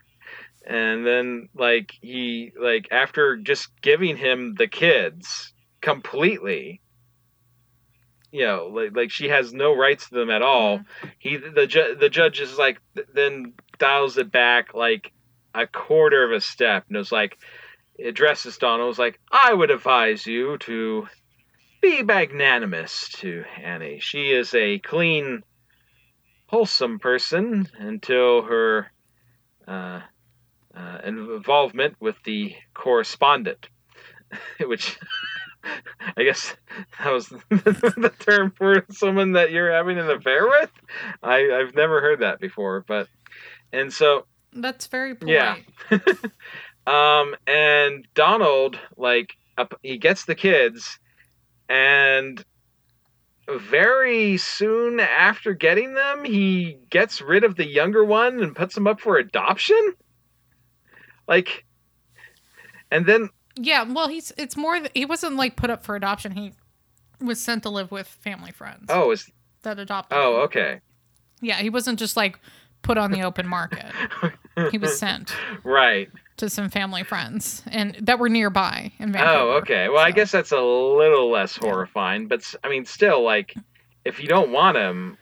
[0.65, 6.81] And then, like he, like after just giving him the kids completely,
[8.31, 10.79] you know, like like she has no rights to them at all.
[11.19, 12.79] He, the ju- the judge is like,
[13.13, 15.11] then dials it back like
[15.53, 17.37] a quarter of a step, and is like,
[18.03, 21.07] addresses Donald, was like, I would advise you to
[21.81, 23.99] be magnanimous to Annie.
[23.99, 25.43] She is a clean,
[26.47, 28.91] wholesome person until her
[29.67, 29.99] uh,
[30.75, 33.67] uh, involvement with the correspondent.
[34.65, 34.97] which
[36.17, 36.55] I guess
[36.99, 40.71] that was the term for someone that you're having an affair with.
[41.21, 43.07] I, I've never heard that before, but
[43.71, 45.65] and so That's very polite.
[45.89, 45.99] Yeah.
[46.87, 50.99] um, and Donald like up, he gets the kids,
[51.69, 52.43] and
[53.49, 58.87] very soon after getting them, he gets rid of the younger one and puts them
[58.87, 59.93] up for adoption.
[61.27, 61.65] Like,
[62.91, 66.31] and then Yeah, well, he's it's more he wasn't like put up for adoption.
[66.33, 66.53] He
[67.19, 69.29] was sent to live with family friends oh, is
[69.61, 70.17] that adopted.
[70.17, 70.81] oh okay,
[71.41, 72.39] Yeah, he wasn't just like
[72.83, 73.91] put on the open market.
[74.71, 76.09] he was sent right.
[76.37, 79.39] to some family friends and that were nearby in oh, Vancouver.
[79.39, 79.89] Oh, okay.
[79.89, 83.55] Well, I guess that's a little less horrifying, but I mean, still, like,
[84.05, 85.17] if you don't want him,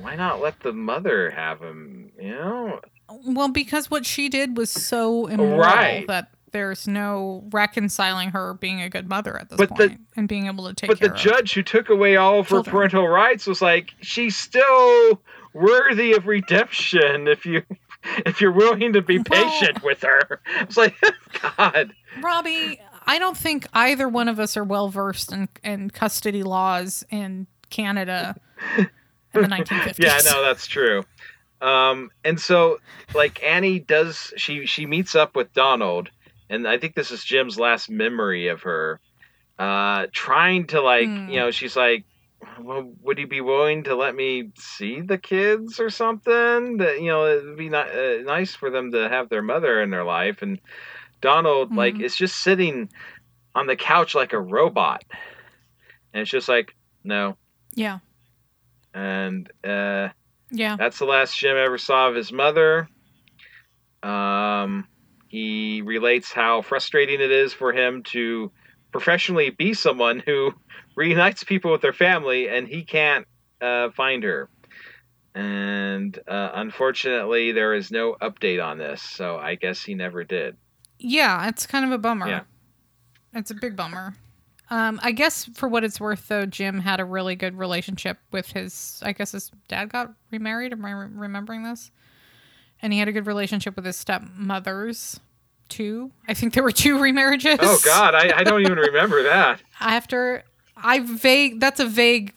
[0.00, 2.12] why not let the mother have him?
[2.18, 2.80] You know?
[3.08, 6.06] Well, because what she did was so immoral Right.
[6.08, 10.26] that there's no reconciling her being a good mother at this But the- point and
[10.28, 12.72] being able to take But the judge who took away all of her children.
[12.72, 15.20] parental rights was like, she's still
[15.52, 17.62] worthy of redemption if you.
[18.24, 20.94] If you're willing to be Well- patient with her, it's like,
[21.58, 21.92] God,
[22.22, 27.04] Robbie, I don't think either one of us are well versed in, in custody laws
[27.10, 28.36] in Canada
[28.78, 28.88] in
[29.32, 29.98] the 1950s.
[29.98, 31.04] yeah, no, that's true.
[31.60, 32.78] Um, and so
[33.14, 36.10] like Annie does she she meets up with Donald,
[36.50, 39.00] and I think this is Jim's last memory of her.
[39.58, 41.30] Uh, trying to like Hmm.
[41.30, 42.04] you know she's like,
[42.60, 46.76] well, would you be willing to let me see the kids or something?
[46.78, 49.90] That you know it'd be not, uh, nice for them to have their mother in
[49.90, 50.42] their life.
[50.42, 50.60] And
[51.22, 52.02] Donald like Mhm.
[52.02, 52.90] is just sitting
[53.54, 55.02] on the couch like a robot,
[56.12, 57.36] and it's just like no.
[57.74, 58.00] Yeah.
[58.94, 60.08] And uh,
[60.50, 60.76] Yeah.
[60.76, 62.88] that's the last Jim ever saw of his mother.
[64.02, 64.86] Um,
[65.28, 68.52] he relates how frustrating it is for him to
[68.92, 70.52] professionally be someone who
[70.96, 73.26] reunites people with their family and he can't
[73.60, 74.48] uh, find her.
[75.34, 80.56] And uh, unfortunately, there is no update on this, so I guess he never did.
[80.98, 82.26] Yeah, it's kind of a bummer.
[82.26, 82.40] Yeah.
[83.34, 84.14] It's a big bummer.
[84.68, 88.50] Um, I guess for what it's worth, though, Jim had a really good relationship with
[88.52, 89.00] his.
[89.04, 90.72] I guess his dad got remarried.
[90.72, 91.90] Am I re- remembering this?
[92.82, 95.20] And he had a good relationship with his stepmothers,
[95.68, 96.10] too.
[96.28, 97.58] I think there were two remarriages.
[97.60, 99.60] Oh, God, I, I don't even remember that.
[99.80, 100.42] After
[100.76, 102.34] I vague, that's a vague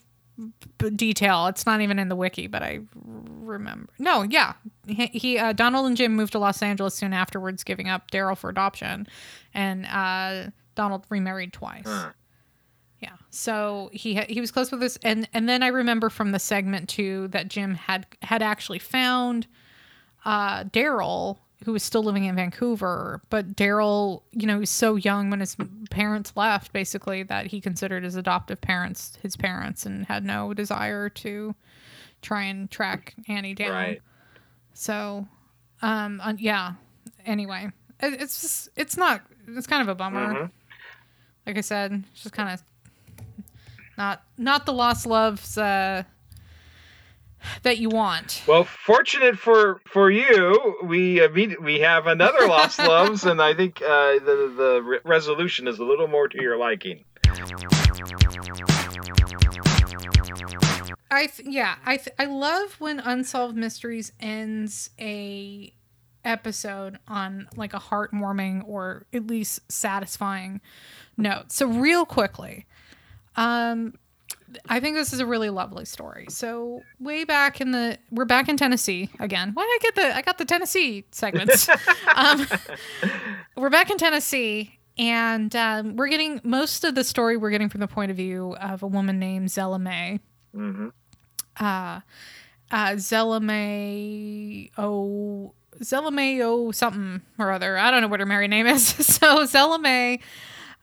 [0.95, 1.47] detail.
[1.47, 3.91] It's not even in the wiki, but I remember.
[3.97, 4.53] No, yeah,
[4.87, 8.37] he, he uh, Donald and Jim moved to Los Angeles soon afterwards, giving up Daryl
[8.37, 9.07] for adoption,
[9.53, 11.83] and uh, Donald remarried twice.
[11.85, 12.11] Huh.
[13.01, 16.31] Yeah, so he ha- he was close with this, and and then I remember from
[16.31, 19.47] the segment too that Jim had had actually found
[20.25, 24.95] uh, Daryl, who was still living in Vancouver, but Daryl, you know, he was so
[24.95, 25.55] young when his
[25.89, 31.07] parents left, basically that he considered his adoptive parents his parents and had no desire
[31.09, 31.55] to
[32.21, 33.71] try and track Annie down.
[33.71, 34.01] Right.
[34.73, 35.25] So,
[35.81, 36.73] um, uh, yeah.
[37.25, 37.69] Anyway,
[38.01, 40.33] it, it's just it's not it's kind of a bummer.
[40.33, 40.51] Mhm.
[41.47, 42.61] Like I said, it's just kind of
[43.99, 46.03] not not the lost loves uh,
[47.63, 48.43] that you want.
[48.47, 53.81] Well, fortunate for for you, we imme- we have another Lost Loves, and I think
[53.81, 57.03] uh, the the re- resolution is a little more to your liking.
[61.11, 65.73] I th- yeah, I th- I love when Unsolved Mysteries ends a
[66.23, 70.61] episode on like a heartwarming or at least satisfying
[71.17, 71.51] note.
[71.51, 72.65] So real quickly,
[73.39, 73.93] um
[74.67, 76.25] I think this is a really lovely story.
[76.29, 79.51] So way back in the we're back in Tennessee again.
[79.53, 81.69] Why did I get the I got the Tennessee segments.
[82.15, 82.45] um
[83.55, 87.79] we're back in Tennessee and um, we're getting most of the story we're getting from
[87.79, 90.19] the point of view of a woman named Zella Mae
[90.53, 90.89] hmm
[91.57, 91.99] uh,
[92.71, 97.77] uh, Zella Mae O Zella Mae O something or other.
[97.77, 98.87] I don't know what her married name is.
[99.05, 100.19] so Zella Mae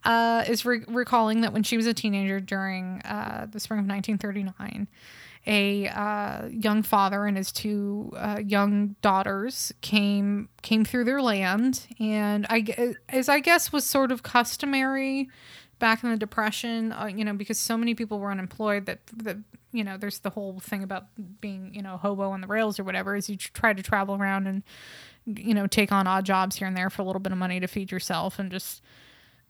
[0.06, 3.86] uh, is re- recalling that when she was a teenager during uh, the spring of
[3.86, 4.86] 1939,
[5.48, 11.86] a uh, young father and his two uh, young daughters came came through their land,
[12.00, 15.28] and I as I guess was sort of customary
[15.78, 19.36] back in the depression uh, you know because so many people were unemployed that that
[19.72, 21.04] you know there's the whole thing about
[21.40, 24.46] being you know hobo on the rails or whatever is you try to travel around
[24.46, 24.62] and
[25.26, 27.60] you know take on odd jobs here and there for a little bit of money
[27.60, 28.82] to feed yourself and just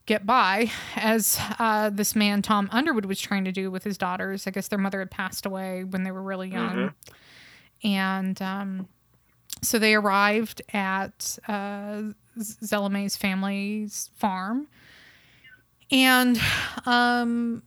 [0.06, 4.46] get by as uh, this man tom underwood was trying to do with his daughters.
[4.46, 6.94] I guess their mother had passed away when they were really young.
[7.82, 8.88] And um,
[9.62, 12.02] so they arrived at uh,
[12.40, 14.68] Zella Mae's family's farm.
[15.90, 16.40] And
[16.84, 17.62] um,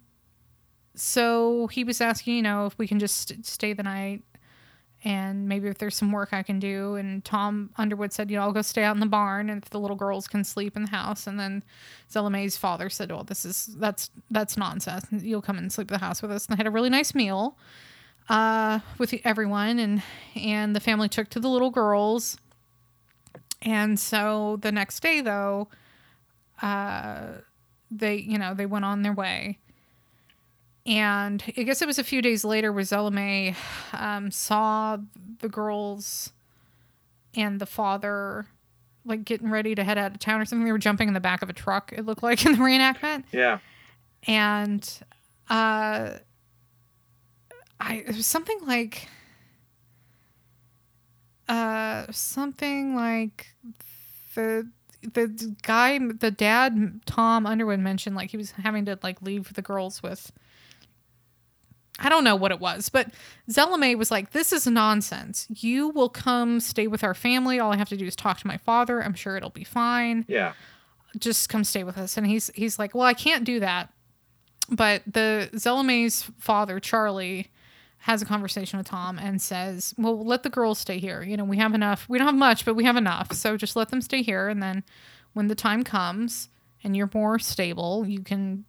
[0.95, 4.23] so he was asking, you know, if we can just stay the night
[5.03, 6.95] and maybe if there's some work I can do.
[6.95, 9.69] And Tom Underwood said, you know, I'll go stay out in the barn and if
[9.69, 11.25] the little girls can sleep in the house.
[11.25, 11.63] And then
[12.11, 15.07] Zella Mae's father said, well, this is, that's, that's nonsense.
[15.11, 16.47] You'll come and sleep at the house with us.
[16.47, 17.57] And they had a really nice meal
[18.27, 19.79] uh, with everyone.
[19.79, 20.03] And,
[20.35, 22.37] and the family took to the little girls.
[23.61, 25.69] And so the next day, though,
[26.61, 27.27] uh,
[27.89, 29.59] they, you know, they went on their way.
[30.89, 33.55] And I guess it was a few days later where Zella Mae
[33.93, 34.97] um, saw
[35.37, 36.33] the girls
[37.35, 38.47] and the father
[39.05, 40.65] like getting ready to head out of town or something.
[40.65, 43.25] They were jumping in the back of a truck, it looked like in the reenactment.
[43.31, 43.59] Yeah.
[44.25, 44.99] And
[45.47, 46.13] uh
[47.79, 49.07] I it was something like
[51.47, 53.53] uh something like
[54.33, 54.67] the
[55.03, 59.61] the guy the dad Tom Underwood mentioned like he was having to like leave the
[59.61, 60.31] girls with
[61.99, 63.11] I don't know what it was, but
[63.51, 65.47] Zella Mae was like, This is nonsense.
[65.49, 67.59] You will come stay with our family.
[67.59, 69.03] All I have to do is talk to my father.
[69.03, 70.25] I'm sure it'll be fine.
[70.27, 70.53] Yeah.
[71.17, 72.17] Just come stay with us.
[72.17, 73.91] And he's he's like, Well, I can't do that.
[74.69, 77.47] But the Zella Mae's father, Charlie,
[77.99, 81.21] has a conversation with Tom and says, Well, let the girls stay here.
[81.21, 82.07] You know, we have enough.
[82.07, 83.33] We don't have much, but we have enough.
[83.33, 84.47] So just let them stay here.
[84.47, 84.83] And then
[85.33, 86.49] when the time comes
[86.83, 88.65] and you're more stable, you can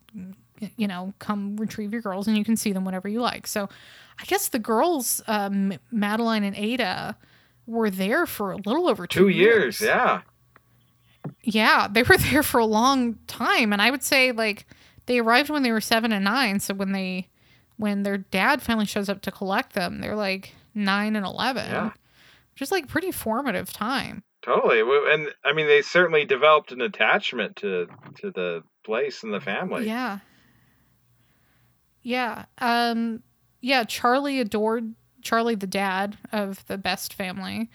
[0.77, 3.47] you know, come retrieve your girls and you can see them whenever you like.
[3.47, 3.69] So
[4.19, 7.17] I guess the girls, um, Madeline and Ada,
[7.67, 9.81] were there for a little over two, Two years.
[9.81, 10.23] Yeah.
[11.43, 13.73] Yeah, they were there for a long time.
[13.73, 14.67] And I would say, like,
[15.07, 16.61] they arrived when they were seven and nine.
[16.61, 17.29] So when they,
[17.77, 21.71] when their dad finally shows up to collect them, they're like nine and 11.
[21.71, 21.91] Yeah.
[22.53, 24.23] Which is like pretty formative time.
[24.43, 24.81] Totally.
[25.13, 27.87] And I mean, they certainly developed an attachment to
[28.21, 29.87] to the place and the family.
[29.87, 30.21] Yeah.
[32.03, 32.45] Yeah.
[32.59, 33.23] Um
[33.61, 37.71] yeah, Charlie adored Charlie the dad of the Best family.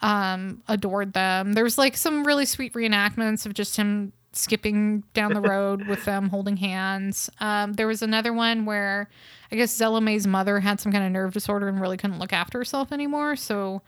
[0.00, 1.52] Um adored them.
[1.54, 6.28] There's like some really sweet reenactments of just him skipping down the road with them
[6.28, 7.30] holding hands.
[7.40, 9.08] Um there was another one where
[9.50, 12.32] I guess Zella Mae's mother had some kind of nerve disorder and really couldn't look
[12.32, 13.82] after herself anymore, so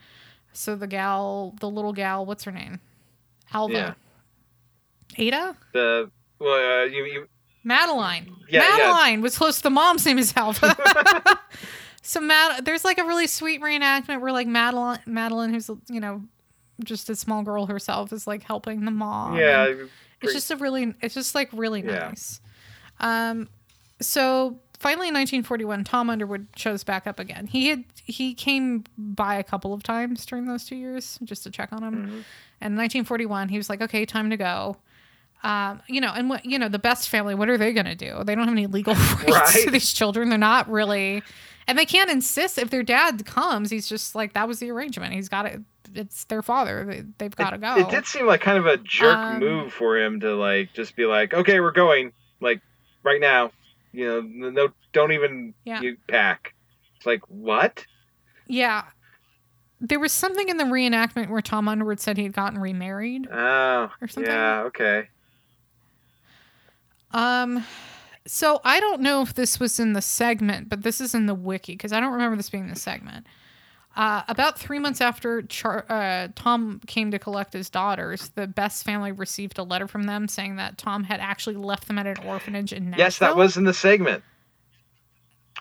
[0.53, 2.79] so the gal, the little gal, what's her name?
[3.53, 3.73] Alva.
[3.73, 3.93] Yeah.
[5.17, 5.57] Ada?
[5.73, 7.27] The well, uh, you you
[7.65, 8.33] Madeline.
[8.47, 8.77] Yeah, yeah.
[8.77, 10.75] Madeline was close to the mom's name is Alva.
[12.01, 16.23] so Mad- there's like a really sweet reenactment where like Madeline, Madeline, who's you know
[16.83, 19.35] just a small girl herself, is like helping the mom.
[19.37, 19.65] yeah.
[19.67, 19.89] And
[20.21, 21.99] it's just a really, it's just like really Yeah.
[22.09, 22.39] nice.
[22.99, 23.49] Um,
[24.01, 27.47] so finally in 1941, Tom Underwood shows back up again.
[27.47, 31.49] He had he came by a couple of times during those two years just to
[31.51, 31.93] check on him.
[31.95, 32.19] Mm-hmm.
[32.61, 34.77] And in 1941, he was like, "Okay, time to go."
[35.45, 37.95] Um, you know, and what you know, the Best family, what are they going to
[37.95, 38.23] do?
[38.23, 38.93] They don't have any legal
[39.27, 40.29] rights to these children.
[40.29, 41.21] They're not really,
[41.67, 43.69] and they can't insist if their dad comes.
[43.69, 45.13] He's just like that was the arrangement.
[45.13, 45.61] He's got it.
[45.93, 46.83] It's their father.
[46.85, 47.75] They, they've got to go.
[47.77, 50.95] It did seem like kind of a jerk Um, move for him to like just
[50.95, 52.59] be like, okay, we're going like
[53.03, 53.51] right now.
[53.93, 55.79] You know, no, don't even Yeah.
[55.79, 56.53] you pack.
[56.97, 57.85] It's like what?
[58.47, 58.85] Yeah.
[59.79, 63.27] There was something in the reenactment where Tom Underwood said he had gotten remarried.
[63.31, 64.31] Oh, Or something?
[64.31, 65.07] yeah, okay.
[67.11, 67.65] Um
[68.27, 71.35] so I don't know if this was in the segment, but this is in the
[71.35, 73.27] wiki because I don't remember this being the segment.
[73.95, 78.83] Uh, about three months after Char- uh, Tom came to collect his daughters, the Best
[78.83, 82.17] family received a letter from them saying that Tom had actually left them at an
[82.25, 83.05] orphanage in Nashville.
[83.05, 84.21] Yes, that was in the segment.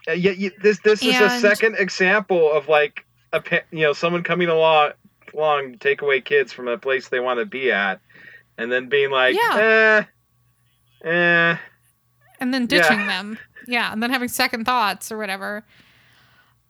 [0.09, 4.23] Uh, yeah, you, this this is a second example of like a you know someone
[4.25, 4.93] coming along
[5.33, 8.01] along to take away kids from a place they want to be at,
[8.59, 10.05] and then being like, eh,
[11.05, 11.56] eh,
[12.40, 12.66] and then Yeah.
[12.66, 13.39] ditching them.
[13.66, 15.64] Yeah, and then having second thoughts or whatever.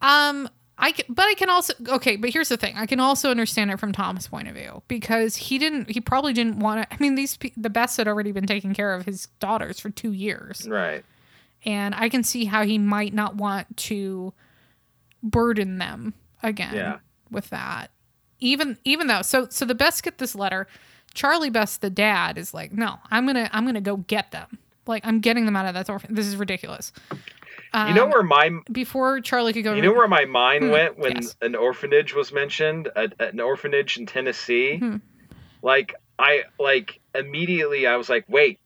[0.02, 3.30] Um, I c- but I can also okay, but here's the thing: I can also
[3.30, 6.92] understand it from Tom's point of view because he didn't, he probably didn't want to.
[6.94, 10.12] I mean, these the best had already been taking care of his daughters for two
[10.12, 11.04] years, right.
[11.64, 14.32] and I can see how he might not want to
[15.22, 16.98] burden them again Yeah.
[17.30, 17.90] with that.
[18.40, 20.66] Even even though so so the best get this letter.
[21.14, 24.58] Charlie Best, the dad, is like, no, I'm gonna I'm gonna go get them.
[24.86, 26.14] Like I'm getting them out of that orphan.
[26.14, 26.92] This is ridiculous.
[27.72, 29.74] Um, You know where my before Charlie could go.
[29.74, 31.34] you know where my mind Hmm, went when yes.
[31.40, 34.76] an orphanage was mentioned, a, an orphanage in Tennessee.
[34.78, 34.96] Hmm.
[35.62, 38.60] Like I like immediately I was like, wait,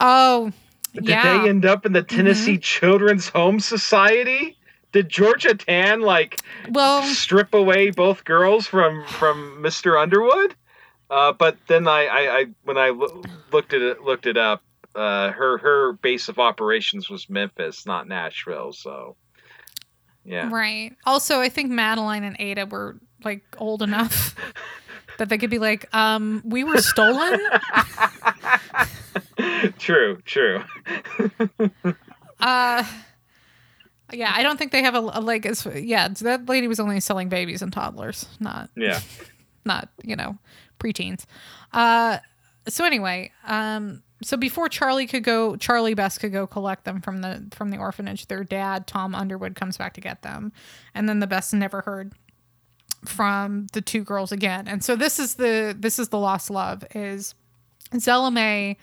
[0.00, 0.52] Oh,
[0.94, 1.22] did yeah.
[1.24, 1.42] Mm-hmm.
[1.44, 4.56] they end up in the Tennessee Children's Home Society?
[4.92, 6.40] Did Georgia Tann like
[6.70, 10.00] well, strip away both girls from from Mr.
[10.00, 10.54] Underwood?
[11.10, 13.22] Uh, but then I, I, I when I loo-
[13.52, 14.62] looked at it looked it up,
[14.94, 18.72] uh, her her base of operations was Memphis, not Nashville.
[18.72, 19.16] So,
[20.24, 20.94] yeah, Right.
[21.06, 24.34] Also, I think Madeline and Ada were like old enough
[25.18, 27.40] that they could be like, um, we were stolen.
[29.78, 30.62] true, true.
[32.40, 32.84] Uh,
[34.12, 35.44] yeah, I don't think they have a, a like.
[35.44, 39.00] As, yeah, that lady was only selling babies and toddlers, not Yeah,
[39.64, 40.38] not you know
[40.78, 41.24] preteens.
[41.72, 42.18] Uh,
[42.68, 47.20] so anyway, um, so before Charlie could go, Charlie Best could go collect them from
[47.20, 48.26] the from the orphanage.
[48.26, 50.52] Their dad, Tom Underwood, comes back to get them,
[50.94, 52.12] and then the Best never heard
[53.04, 54.66] from the two girls again.
[54.66, 57.34] And so this is the this is the lost love is
[57.96, 58.76] Zella Mae.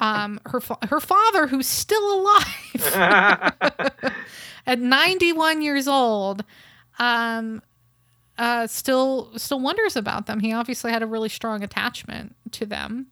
[0.00, 2.84] Um, her fa- her father, who's still alive
[4.66, 6.42] at 91 years old,
[6.98, 7.62] um,
[8.38, 10.40] uh, still still wonders about them.
[10.40, 13.06] He obviously had a really strong attachment to them.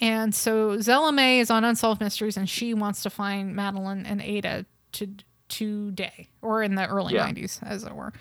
[0.00, 4.20] And so Zella Mae is on Unsolved Mysteries and she wants to find Madeline and
[4.20, 5.08] Ada to
[5.48, 7.26] today or in the early Yeah.
[7.26, 8.12] 90s as it were.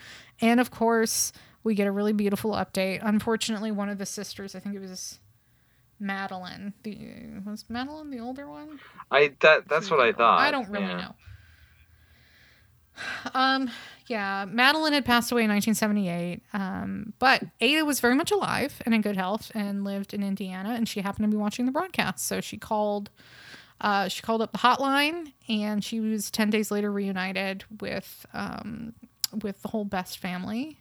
[0.42, 1.34] And of course,
[1.64, 3.00] we get a really beautiful update.
[3.02, 5.20] Unfortunately, one of the sisters, I think it was
[6.00, 6.98] Madeline, the
[7.46, 8.80] was Madeline the older one?
[9.12, 10.40] I that that's what I thought.
[10.40, 10.98] I don't really yeah.
[10.98, 11.16] know.
[13.34, 13.70] Um,
[14.08, 18.96] yeah, Madeline had passed away in 1978, um, but Ada was very much alive and
[18.96, 22.26] in good health and lived in Indiana, and she happened to be watching the broadcast.
[22.26, 23.10] So she called,
[23.82, 28.94] uh, she called up the hotline, and she was 10 days later reunited with, um,
[29.42, 30.80] with the whole Best family,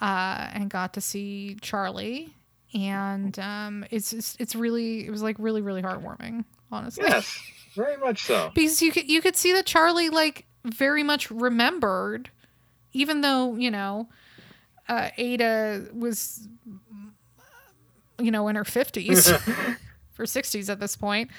[0.00, 2.34] uh, and got to see Charlie.
[2.74, 7.38] And um, it's it's it's really it was like really really heartwarming, honestly Yes,
[7.76, 8.50] very much so.
[8.54, 12.30] because you could you could see that Charlie like very much remembered,
[12.92, 14.08] even though you know
[14.88, 16.48] uh, Ada was
[18.18, 19.30] you know in her fifties
[20.18, 21.30] or sixties at this point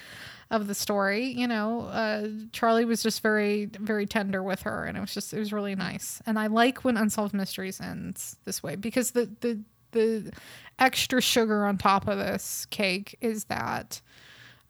[0.51, 1.25] of the story.
[1.25, 5.33] You know, uh, Charlie was just very very tender with her, and it was just
[5.33, 6.21] it was really nice.
[6.25, 9.59] And I like when Unsolved Mysteries ends this way because the the
[9.91, 10.31] the
[10.77, 14.01] extra sugar on top of this cake is that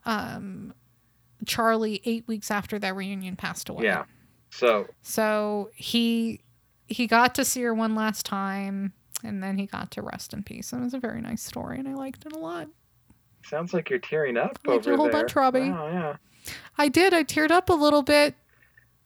[0.04, 0.72] um
[1.44, 3.84] Charlie eight weeks after that reunion passed away.
[3.84, 4.04] Yeah.
[4.56, 6.40] So So he
[6.88, 8.92] he got to see her one last time
[9.24, 10.72] and then he got to rest in peace.
[10.72, 12.68] And it was a very nice story and I liked it a lot.
[13.44, 15.12] sounds like you're tearing up I liked it over a whole there.
[15.22, 15.60] bunch, Robbie.
[15.74, 16.16] Oh yeah.
[16.78, 18.34] I did, I teared up a little bit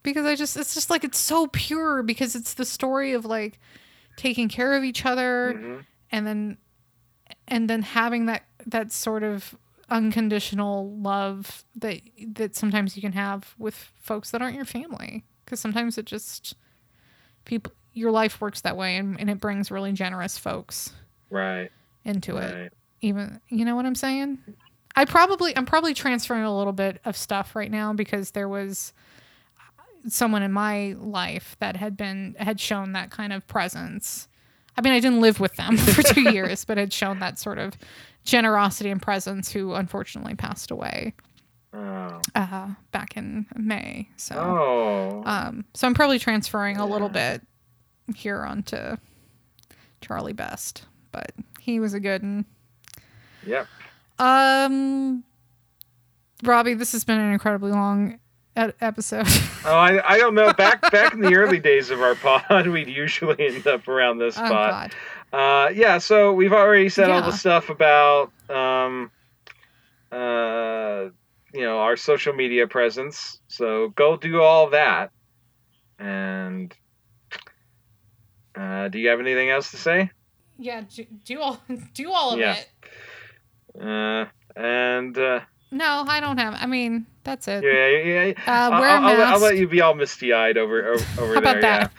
[0.02, 3.58] because I just it's just like it's so pure because it's the story of like
[4.16, 5.84] taking care of each other Mhm.
[6.12, 6.58] and then
[7.48, 9.56] and then having that that sort of
[9.88, 12.00] unconditional love that
[12.34, 16.54] that sometimes you can have with folks that aren't your family because sometimes it just
[17.44, 20.92] people your life works that way and, and it brings really generous folks
[21.28, 21.70] Right.
[22.04, 22.72] into it.
[23.00, 24.38] Even you know what i'm saying?
[24.94, 28.92] I probably i'm probably transferring a little bit of stuff right now because there was
[29.58, 34.28] uh, someone in my life that had been had shown that kind of presence.
[34.78, 37.58] I mean i didn't live with them for two years but had shown that sort
[37.58, 37.76] of
[38.24, 41.12] generosity and presence who unfortunately passed away
[41.72, 42.20] Oh.
[42.34, 45.22] uh, back in may so Oh.
[45.24, 47.42] um so i'm probably transferring a little bit
[48.16, 48.96] here onto
[50.00, 51.30] charlie best but
[51.60, 52.44] he was a good one
[53.46, 53.66] Yep.
[54.18, 55.24] um,
[56.42, 58.18] Robbie, this has been an incredibly long
[58.56, 59.26] episode.
[59.62, 60.52] Oh, I, I don't know.
[60.54, 64.38] Back back in the early days of our pod, we'd usually end up around this
[64.38, 64.94] oh spot.
[65.34, 69.10] Uh, yeah, so we've already said all the stuff about um,
[70.10, 71.10] uh,
[71.52, 73.40] you know our social media presence.
[73.48, 75.10] So go do all that.
[75.98, 76.74] And
[78.56, 80.10] uh, do you have anything else to say?
[80.58, 81.60] Yeah, do, do all
[81.94, 82.56] do all of Yeah.
[82.56, 82.68] it.
[83.80, 85.40] Uh, and uh,
[85.70, 86.54] No, I don't have.
[86.58, 87.62] I mean, that's it.
[87.62, 88.32] yeah, yeah, yeah.
[88.46, 90.92] Uh, I'll, wear a I'll, I'll, let- I'll let you be all misty eyed over
[90.94, 91.58] over, over How there.
[91.58, 91.92] about that?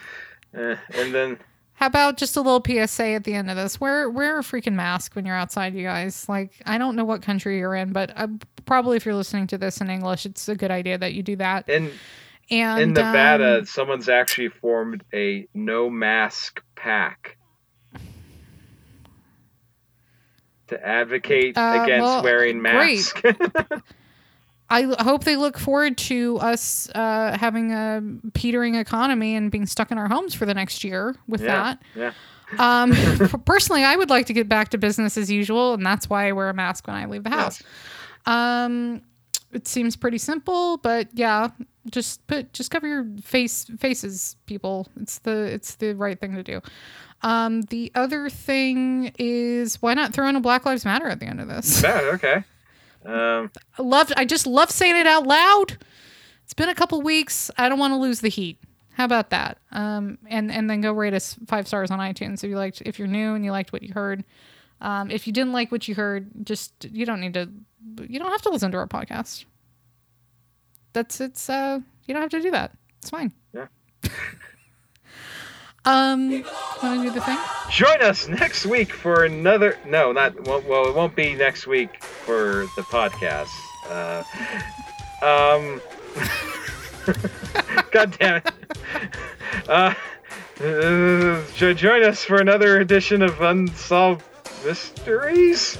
[0.54, 0.60] Yeah.
[0.60, 1.38] Uh, and then
[1.74, 3.80] How about just a little PSA at the end of this?
[3.80, 6.28] Wear wear a freaking mask when you're outside, you guys.
[6.28, 8.28] Like, I don't know what country you're in, but uh,
[8.66, 11.36] probably if you're listening to this in English, it's a good idea that you do
[11.36, 11.68] that.
[11.68, 11.90] in
[12.50, 17.36] And in Nevada, um, someone's actually formed a no mask pack
[20.68, 23.20] to advocate Uh, against well, wearing masks.
[24.72, 29.90] I hope they look forward to us uh, having a petering economy and being stuck
[29.90, 31.82] in our homes for the next year with yeah, that.
[31.94, 32.12] yeah.
[32.58, 32.92] Um,
[33.44, 36.32] personally, I would like to get back to business as usual, and that's why I
[36.32, 37.62] wear a mask when I leave the house.
[38.24, 39.02] Um,
[39.52, 41.48] it seems pretty simple, but yeah,
[41.90, 44.88] just put just cover your face faces, people.
[45.00, 46.62] It's the it's the right thing to do.
[47.22, 51.26] Um, the other thing is why not throw in a Black Lives Matter at the
[51.26, 51.82] end of this?
[51.82, 52.44] Yeah, okay.
[53.04, 54.12] Um, I love.
[54.16, 55.78] I just love saying it out loud.
[56.44, 57.50] It's been a couple weeks.
[57.56, 58.58] I don't want to lose the heat.
[58.92, 59.58] How about that?
[59.70, 62.82] Um, and and then go rate us five stars on iTunes if you liked.
[62.84, 64.24] If you're new and you liked what you heard.
[64.80, 67.48] Um, if you didn't like what you heard, just you don't need to.
[68.08, 69.44] You don't have to listen to our podcast.
[70.92, 71.48] That's it's.
[71.48, 72.72] Uh, you don't have to do that.
[72.98, 73.32] It's fine.
[73.54, 73.66] Yeah.
[75.84, 76.30] um,
[76.82, 77.38] want to do the thing?
[77.70, 79.78] join us next week for another.
[79.86, 80.88] No, not well.
[80.88, 83.48] it won't be next week for the podcast.
[83.88, 84.22] Uh,
[85.22, 85.80] um.
[87.90, 88.50] God damn it.
[89.68, 89.94] Uh,
[90.60, 91.42] uh,
[91.74, 94.24] join us for another edition of Unsolved
[94.64, 95.78] Mysteries.